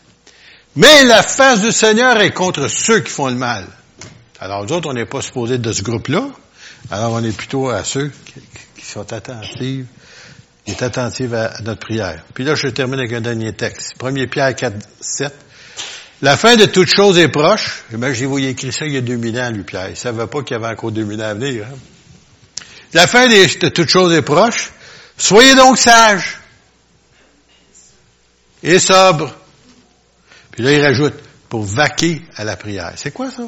Mais 0.76 1.04
la 1.04 1.22
face 1.22 1.60
du 1.60 1.72
Seigneur 1.72 2.20
est 2.20 2.32
contre 2.32 2.68
ceux 2.68 3.00
qui 3.00 3.10
font 3.10 3.28
le 3.28 3.34
mal. 3.34 3.66
Alors, 4.38 4.64
nous 4.64 4.72
autres, 4.72 4.88
on 4.88 4.94
n'est 4.94 5.06
pas 5.06 5.20
supposé 5.20 5.58
de 5.58 5.72
ce 5.72 5.82
groupe-là. 5.82 6.28
Alors, 6.90 7.12
on 7.12 7.22
est 7.22 7.36
plutôt 7.36 7.68
à 7.68 7.84
ceux 7.84 8.10
qui, 8.76 8.84
sont 8.84 9.12
attentifs, 9.12 9.86
qui 10.70 10.82
est 10.82 10.86
attentive 10.86 11.34
à 11.34 11.60
notre 11.62 11.80
prière. 11.80 12.22
Puis 12.32 12.44
là, 12.44 12.54
je 12.54 12.68
termine 12.68 13.00
avec 13.00 13.12
un 13.12 13.20
dernier 13.20 13.52
texte. 13.52 13.94
1 14.00 14.26
Pierre 14.26 14.54
4, 14.54 14.76
7. 15.00 15.34
La 16.22 16.36
fin 16.36 16.56
de 16.56 16.66
toute 16.66 16.88
chose 16.88 17.18
est 17.18 17.28
proche. 17.28 17.82
Imaginez-vous, 17.92 18.38
il 18.38 18.46
a 18.46 18.48
écrit 18.50 18.72
ça 18.72 18.86
il 18.86 18.92
y 18.92 18.96
a 18.96 19.00
2000 19.00 19.40
ans, 19.40 19.50
lui, 19.50 19.64
Pierre. 19.64 19.88
Il 19.90 19.96
savait 19.96 20.26
pas 20.26 20.42
qu'il 20.42 20.56
y 20.56 20.60
avait 20.60 20.72
encore 20.72 20.92
2000 20.92 21.20
ans 21.22 21.28
à 21.28 21.34
venir. 21.34 21.66
Hein. 21.66 21.76
La 22.92 23.06
fin 23.06 23.26
de 23.26 23.68
toute 23.68 23.88
chose 23.88 24.12
est 24.12 24.22
proche. 24.22 24.70
Soyez 25.16 25.54
donc 25.54 25.76
sages 25.76 26.38
et 28.62 28.78
sobres. 28.78 29.34
Puis 30.52 30.62
là, 30.62 30.72
il 30.72 30.82
rajoute, 30.82 31.14
pour 31.48 31.64
vaquer 31.64 32.22
à 32.36 32.44
la 32.44 32.56
prière. 32.56 32.92
C'est 32.96 33.10
quoi 33.10 33.30
ça? 33.30 33.42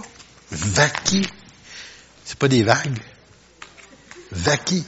Vaquer? 0.51 1.23
C'est 2.25 2.39
pas 2.39 2.49
des 2.49 2.65
vagues. 2.65 2.99
Vaquer. 4.33 4.83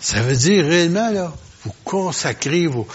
Ça 0.00 0.22
veut 0.22 0.36
dire 0.36 0.64
réellement, 0.64 1.10
là, 1.10 1.32
vous 1.64 1.74
consacrez, 1.84 2.66
vous, 2.66 2.86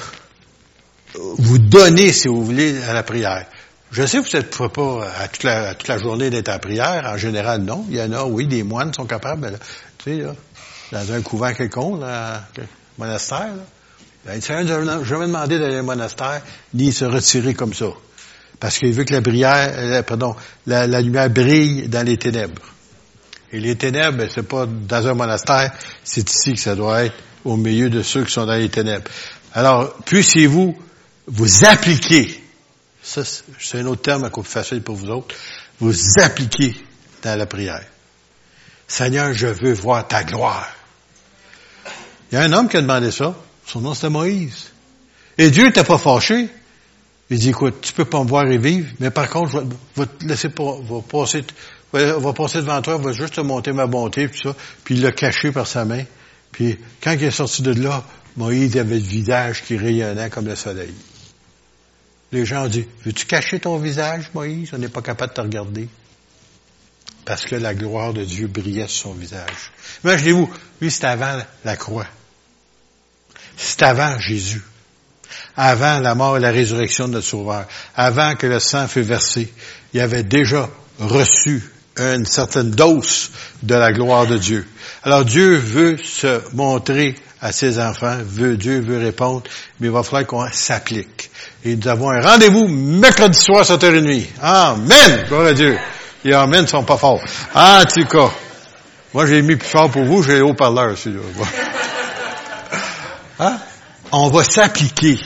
vous 1.13 1.57
donnez, 1.59 2.11
si 2.11 2.27
vous 2.27 2.43
voulez, 2.43 2.81
à 2.83 2.93
la 2.93 3.03
prière. 3.03 3.45
Je 3.91 4.05
sais 4.05 4.21
que 4.21 4.29
vous 4.29 4.37
n'êtes 4.37 4.57
pas 4.67 5.07
à 5.19 5.27
toute, 5.27 5.43
la, 5.43 5.75
toute 5.75 5.87
la 5.87 5.99
journée 5.99 6.29
d'être 6.29 6.49
en 6.49 6.57
prière. 6.57 7.05
En 7.07 7.17
général, 7.17 7.61
non. 7.61 7.85
Il 7.89 7.95
y 7.95 8.01
en 8.01 8.11
a, 8.11 8.23
oui, 8.23 8.47
des 8.47 8.63
moines 8.63 8.93
sont 8.93 9.05
capables, 9.05 9.51
là, 9.51 9.57
tu 9.99 10.17
sais, 10.17 10.21
là, 10.21 10.35
dans 10.91 11.13
un 11.13 11.21
couvent 11.21 11.53
quelconque, 11.53 12.01
là, 12.01 12.43
monastère, 12.97 13.55
là. 13.55 13.63
Ben, 14.25 14.41
je 14.41 15.03
jamais 15.03 15.27
demandé 15.27 15.59
d'aller 15.59 15.79
au 15.79 15.83
monastère, 15.83 16.41
ni 16.73 16.91
se 16.91 17.05
retirer 17.05 17.53
comme 17.53 17.75
ça. 17.75 17.85
Parce 18.59 18.79
qu'il 18.79 18.91
veut 18.91 19.03
que 19.03 19.13
la, 19.13 19.21
prière, 19.21 19.71
euh, 19.77 20.01
pardon, 20.01 20.35
la 20.65 20.87
lumière 20.99 21.29
brille 21.29 21.87
dans 21.89 22.03
les 22.03 22.17
ténèbres. 22.17 22.63
Et 23.51 23.59
les 23.59 23.75
ténèbres, 23.75 24.17
ben, 24.17 24.29
c'est 24.33 24.47
pas 24.47 24.65
dans 24.65 25.07
un 25.07 25.13
monastère, 25.13 25.71
c'est 26.03 26.29
ici 26.29 26.53
que 26.53 26.59
ça 26.59 26.75
doit 26.75 27.05
être 27.05 27.15
au 27.43 27.57
milieu 27.57 27.89
de 27.89 28.01
ceux 28.01 28.23
qui 28.23 28.31
sont 28.31 28.45
dans 28.45 28.55
les 28.55 28.69
ténèbres. 28.69 29.09
Alors, 29.53 29.93
puissiez-vous 30.05 30.77
vous 31.27 31.65
appliquer, 31.65 32.43
ça 33.01 33.23
c'est 33.59 33.79
un 33.79 33.85
autre 33.85 34.01
terme 34.01 34.29
peu 34.29 34.41
plus 34.41 34.49
facile 34.49 34.81
pour 34.81 34.95
vous 34.95 35.09
autres, 35.09 35.35
vous 35.79 35.95
appliquer 36.19 36.75
dans 37.23 37.37
la 37.37 37.45
prière. 37.45 37.85
Seigneur, 38.87 39.33
je 39.33 39.47
veux 39.47 39.73
voir 39.73 40.07
ta 40.07 40.23
gloire. 40.23 40.69
Il 42.31 42.35
y 42.35 42.37
a 42.37 42.41
un 42.41 42.53
homme 42.53 42.67
qui 42.67 42.77
a 42.77 42.81
demandé 42.81 43.11
ça. 43.11 43.35
Son 43.65 43.81
nom 43.81 43.93
c'était 43.93 44.09
Moïse. 44.09 44.71
Et 45.37 45.49
Dieu 45.49 45.65
n'était 45.65 45.83
pas 45.83 45.97
fâché. 45.97 46.49
Il 47.29 47.39
dit, 47.39 47.49
écoute, 47.49 47.81
tu 47.81 47.91
peux 47.93 48.05
pas 48.05 48.23
me 48.23 48.29
voir 48.29 48.45
et 48.45 48.59
vivre, 48.59 48.87
mais 48.99 49.09
par 49.09 49.27
contre, 49.29 49.51
je 49.51 49.57
vais, 49.99 50.05
te 50.05 50.25
laisser 50.25 50.49
va 50.49 51.01
passer, 51.09 51.43
va 52.03 52.33
passer 52.33 52.59
devant 52.59 52.81
toi, 52.81 52.97
va 52.97 53.11
juste 53.11 53.35
te 53.35 53.41
monter 53.41 53.71
ma 53.71 53.87
bonté, 53.87 54.27
puis 54.27 54.39
ça. 54.43 54.55
Puis 54.83 54.95
il 54.95 55.01
l'a 55.01 55.11
caché 55.11 55.51
par 55.51 55.67
sa 55.67 55.85
main. 55.85 56.03
Puis 56.51 56.77
quand 57.01 57.11
il 57.11 57.23
est 57.23 57.31
sorti 57.31 57.61
de 57.61 57.73
là, 57.73 58.03
Moïse 58.37 58.77
avait 58.77 58.95
le 58.95 59.01
visage 59.01 59.63
qui 59.63 59.77
rayonnait 59.77 60.29
comme 60.29 60.45
le 60.45 60.55
soleil. 60.55 60.93
Les 62.31 62.45
gens 62.45 62.65
ont 62.65 62.69
dit, 62.69 62.85
veux-tu 63.05 63.25
cacher 63.25 63.59
ton 63.59 63.77
visage, 63.77 64.29
Moïse? 64.33 64.71
On 64.73 64.77
n'est 64.77 64.89
pas 64.89 65.01
capable 65.01 65.31
de 65.31 65.35
te 65.35 65.41
regarder. 65.41 65.87
Parce 67.23 67.45
que 67.45 67.55
la 67.55 67.73
gloire 67.73 68.13
de 68.13 68.23
Dieu 68.23 68.47
brillait 68.47 68.87
sur 68.87 69.09
son 69.09 69.13
visage. 69.13 69.71
Imaginez-vous, 70.03 70.49
lui, 70.81 70.91
c'était 70.91 71.07
avant 71.07 71.37
la 71.63 71.77
croix. 71.77 72.07
C'était 73.57 73.85
avant 73.85 74.19
Jésus. 74.19 74.63
Avant 75.55 75.99
la 75.99 76.13
mort 76.13 76.37
et 76.37 76.39
la 76.39 76.51
résurrection 76.51 77.07
de 77.07 77.13
notre 77.13 77.27
Sauveur. 77.27 77.67
Avant 77.95 78.35
que 78.35 78.47
le 78.47 78.59
sang 78.59 78.87
fût 78.87 79.01
versé. 79.01 79.51
Il 79.93 80.01
avait 80.01 80.23
déjà 80.23 80.69
reçu 80.99 81.63
une 81.97 82.25
certaine 82.25 82.71
dose 82.71 83.31
de 83.63 83.75
la 83.75 83.91
gloire 83.91 84.27
de 84.27 84.37
Dieu. 84.37 84.67
Alors 85.03 85.23
Dieu 85.23 85.55
veut 85.55 85.97
se 85.97 86.41
montrer 86.53 87.15
à 87.41 87.51
ses 87.51 87.79
enfants, 87.79 88.17
veut, 88.23 88.57
Dieu 88.57 88.81
veut 88.81 88.97
répondre, 88.97 89.43
mais 89.79 89.87
il 89.87 89.93
va 89.93 90.03
falloir 90.03 90.25
qu'on 90.25 90.47
s'applique. 90.51 91.29
Et 91.63 91.75
nous 91.75 91.87
avons 91.87 92.09
un 92.09 92.21
rendez-vous 92.21 92.67
mercredi 92.67 93.37
soir 93.37 93.59
à 93.59 93.63
7h30. 93.63 94.25
Amen! 94.41 95.25
Gloire 95.27 95.47
à 95.47 95.53
Dieu. 95.53 95.77
Les 96.23 96.33
Amen 96.33 96.63
ne 96.63 96.67
sont 96.67 96.83
pas 96.83 96.97
forts. 96.97 97.21
En 97.53 97.83
tout 97.83 98.05
cas, 98.05 98.31
moi 99.13 99.27
j'ai 99.27 99.41
mis 99.41 99.55
plus 99.55 99.67
fort 99.67 99.89
pour 99.91 100.03
vous, 100.05 100.23
j'ai 100.23 100.41
haut-parleur 100.41 100.93
aussi. 100.93 101.11
Hein? 103.37 103.57
On 104.13 104.29
va 104.29 104.45
s'appliquer. 104.45 105.19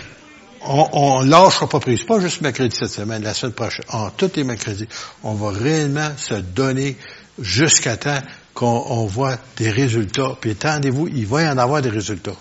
On, 0.61 0.89
on 0.93 1.21
lâchera 1.21 1.67
pas 1.67 1.79
prise. 1.79 2.03
Pas 2.03 2.19
juste 2.19 2.41
mercredi 2.41 2.75
cette 2.75 2.89
semaine, 2.91 3.23
la 3.23 3.33
semaine 3.33 3.53
prochaine. 3.53 3.85
En 3.89 4.09
tous 4.09 4.31
les 4.35 4.43
mercredis. 4.43 4.87
On 5.23 5.33
va 5.33 5.51
réellement 5.51 6.11
se 6.17 6.35
donner 6.35 6.97
jusqu'à 7.39 7.97
temps 7.97 8.19
qu'on 8.53 9.05
voit 9.05 9.37
des 9.57 9.69
résultats. 9.71 10.35
Puis 10.39 10.51
attendez-vous, 10.51 11.07
il 11.07 11.25
va 11.25 11.43
y 11.43 11.47
en 11.47 11.57
avoir 11.57 11.81
des 11.81 11.89
résultats. 11.89 12.35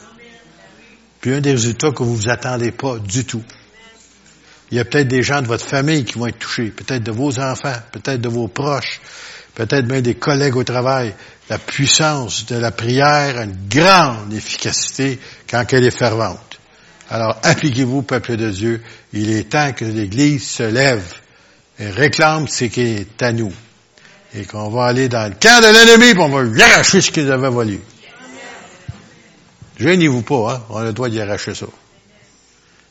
Puis 1.21 1.35
un 1.35 1.41
des 1.41 1.53
résultats 1.53 1.93
que 1.93 2.03
vous 2.03 2.17
vous 2.17 2.29
attendez 2.29 2.73
pas 2.73 2.99
du 2.99 3.25
tout. 3.25 3.43
Il 4.71 4.77
y 4.77 4.81
a 4.81 4.85
peut-être 4.85 5.09
des 5.09 5.23
gens 5.23 5.41
de 5.41 5.47
votre 5.47 5.65
famille 5.65 6.05
qui 6.05 6.19
vont 6.19 6.27
être 6.27 6.39
touchés, 6.39 6.71
peut-être 6.71 7.03
de 7.03 7.13
vos 7.13 7.39
enfants, 7.41 7.77
peut-être 7.91 8.21
de 8.21 8.29
vos 8.29 8.49
proches, 8.49 9.01
peut-être 9.55 9.87
même 9.87 10.03
des 10.03 10.15
collègues 10.15 10.57
au 10.57 10.65
travail. 10.65 11.15
La 11.49 11.59
puissance 11.59 12.45
de 12.47 12.57
la 12.57 12.71
prière 12.71 13.39
a 13.39 13.45
une 13.45 13.57
grande 13.69 14.33
efficacité 14.33 15.19
quand 15.49 15.65
elle 15.73 15.85
est 15.85 15.97
fervente. 15.97 16.48
Alors 17.11 17.39
appliquez-vous, 17.43 18.03
peuple 18.03 18.37
de 18.37 18.51
Dieu. 18.51 18.83
Il 19.13 19.31
est 19.31 19.51
temps 19.51 19.73
que 19.73 19.85
l'Église 19.85 20.49
se 20.49 20.63
lève 20.63 21.15
et 21.79 21.89
réclame 21.89 22.49
ce 22.49 22.65
qui 22.67 22.83
est 22.83 23.23
à 23.23 23.33
nous. 23.33 23.53
Et 24.35 24.45
qu'on 24.45 24.69
va 24.69 24.87
aller 24.87 25.09
dans 25.09 25.27
le 25.29 25.37
camp 25.41 25.63
de 25.63 25.73
l'ennemi 25.73 26.11
et 26.11 26.19
on 26.19 26.29
va 26.29 26.43
lui 26.43 26.61
arracher 26.61 27.01
ce 27.01 27.11
qu'ils 27.11 27.31
avaient 27.33 27.49
volé. 27.49 27.81
Gênez-vous 29.79 30.23
pas, 30.23 30.55
hein? 30.55 30.63
On 30.69 30.77
a 30.77 30.85
le 30.85 30.93
droit 30.93 31.09
d'y 31.09 31.21
arracher 31.21 31.55
ça. 31.55 31.67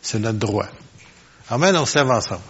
C'est 0.01 0.19
notre 0.19 0.39
droit. 0.39 0.67
Amen, 1.49 1.75
on 1.75 1.85
se 1.85 1.99
lève 1.99 2.09
ensemble. 2.09 2.41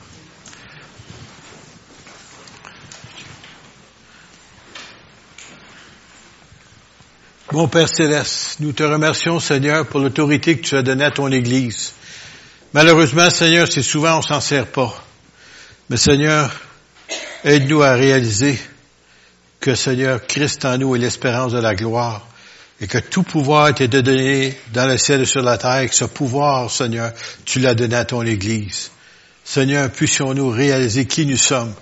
Bon 7.58 7.68
Père 7.68 7.90
Céleste, 7.90 8.58
nous 8.60 8.72
te 8.72 8.84
remercions 8.84 9.40
Seigneur 9.40 9.88
pour 9.88 10.00
l'autorité 10.00 10.56
que 10.56 10.62
tu 10.62 10.78
as 10.78 10.84
donnée 10.84 11.06
à 11.06 11.10
ton 11.10 11.32
Église. 11.32 11.94
Malheureusement 12.72 13.32
Seigneur, 13.32 13.68
c'est 13.68 13.82
souvent 13.82 14.20
on 14.20 14.22
s'en 14.22 14.40
sert 14.42 14.68
pas. 14.68 14.94
Mais 15.90 15.98
Seigneur, 15.98 16.56
aide-nous 17.44 17.82
à 17.82 17.94
réaliser 17.94 18.60
que 19.60 19.74
Seigneur, 19.74 20.28
Christ 20.28 20.66
en 20.66 20.78
nous 20.78 20.96
est 20.96 21.00
l'espérance 21.00 21.52
de 21.52 21.58
la 21.58 21.74
gloire 21.74 22.28
et 22.80 22.86
que 22.86 23.00
tout 23.00 23.24
pouvoir 23.24 23.74
t'est 23.74 23.88
donné 23.88 24.56
dans 24.72 24.86
le 24.86 25.00
ciel 25.00 25.22
et 25.22 25.26
sur 25.26 25.42
la 25.42 25.58
terre, 25.58 25.80
et 25.80 25.90
que 25.90 25.96
ce 25.96 26.06
pouvoir, 26.06 26.70
Seigneur, 26.70 27.12
tu 27.44 27.58
l'as 27.58 27.74
donné 27.74 27.96
à 27.96 28.06
ton 28.06 28.22
Église. 28.22 28.92
Seigneur, 29.44 29.90
puissions-nous 29.90 30.52
réaliser 30.52 31.08
qui 31.08 31.26
nous 31.26 31.38
sommes. 31.38 31.74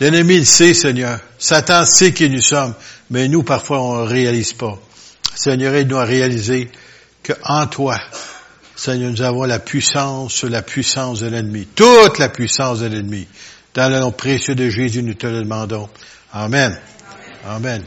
L'ennemi 0.00 0.38
le 0.38 0.44
sait, 0.44 0.74
Seigneur. 0.74 1.20
Satan 1.38 1.84
sait 1.84 2.12
qui 2.12 2.28
nous 2.28 2.42
sommes, 2.42 2.74
mais 3.10 3.28
nous, 3.28 3.44
parfois, 3.44 3.80
on 3.80 4.02
ne 4.02 4.08
réalise 4.08 4.54
pas. 4.54 4.76
Seigneur, 5.38 5.72
aide-nous 5.74 5.98
à 5.98 6.04
réaliser 6.04 6.68
qu'en 7.22 7.66
toi, 7.68 7.96
Seigneur, 8.74 9.12
nous 9.12 9.22
avons 9.22 9.44
la 9.44 9.60
puissance 9.60 10.34
sur 10.34 10.48
la 10.48 10.62
puissance 10.62 11.20
de 11.20 11.28
l'ennemi. 11.28 11.64
Toute 11.76 12.18
la 12.18 12.28
puissance 12.28 12.80
de 12.80 12.86
l'ennemi. 12.86 13.26
Dans 13.72 13.88
le 13.88 14.00
nom 14.00 14.10
précieux 14.10 14.56
de 14.56 14.68
Jésus, 14.68 15.04
nous 15.04 15.14
te 15.14 15.28
le 15.28 15.42
demandons. 15.42 15.88
Amen. 16.32 16.76
Amen. 17.46 17.84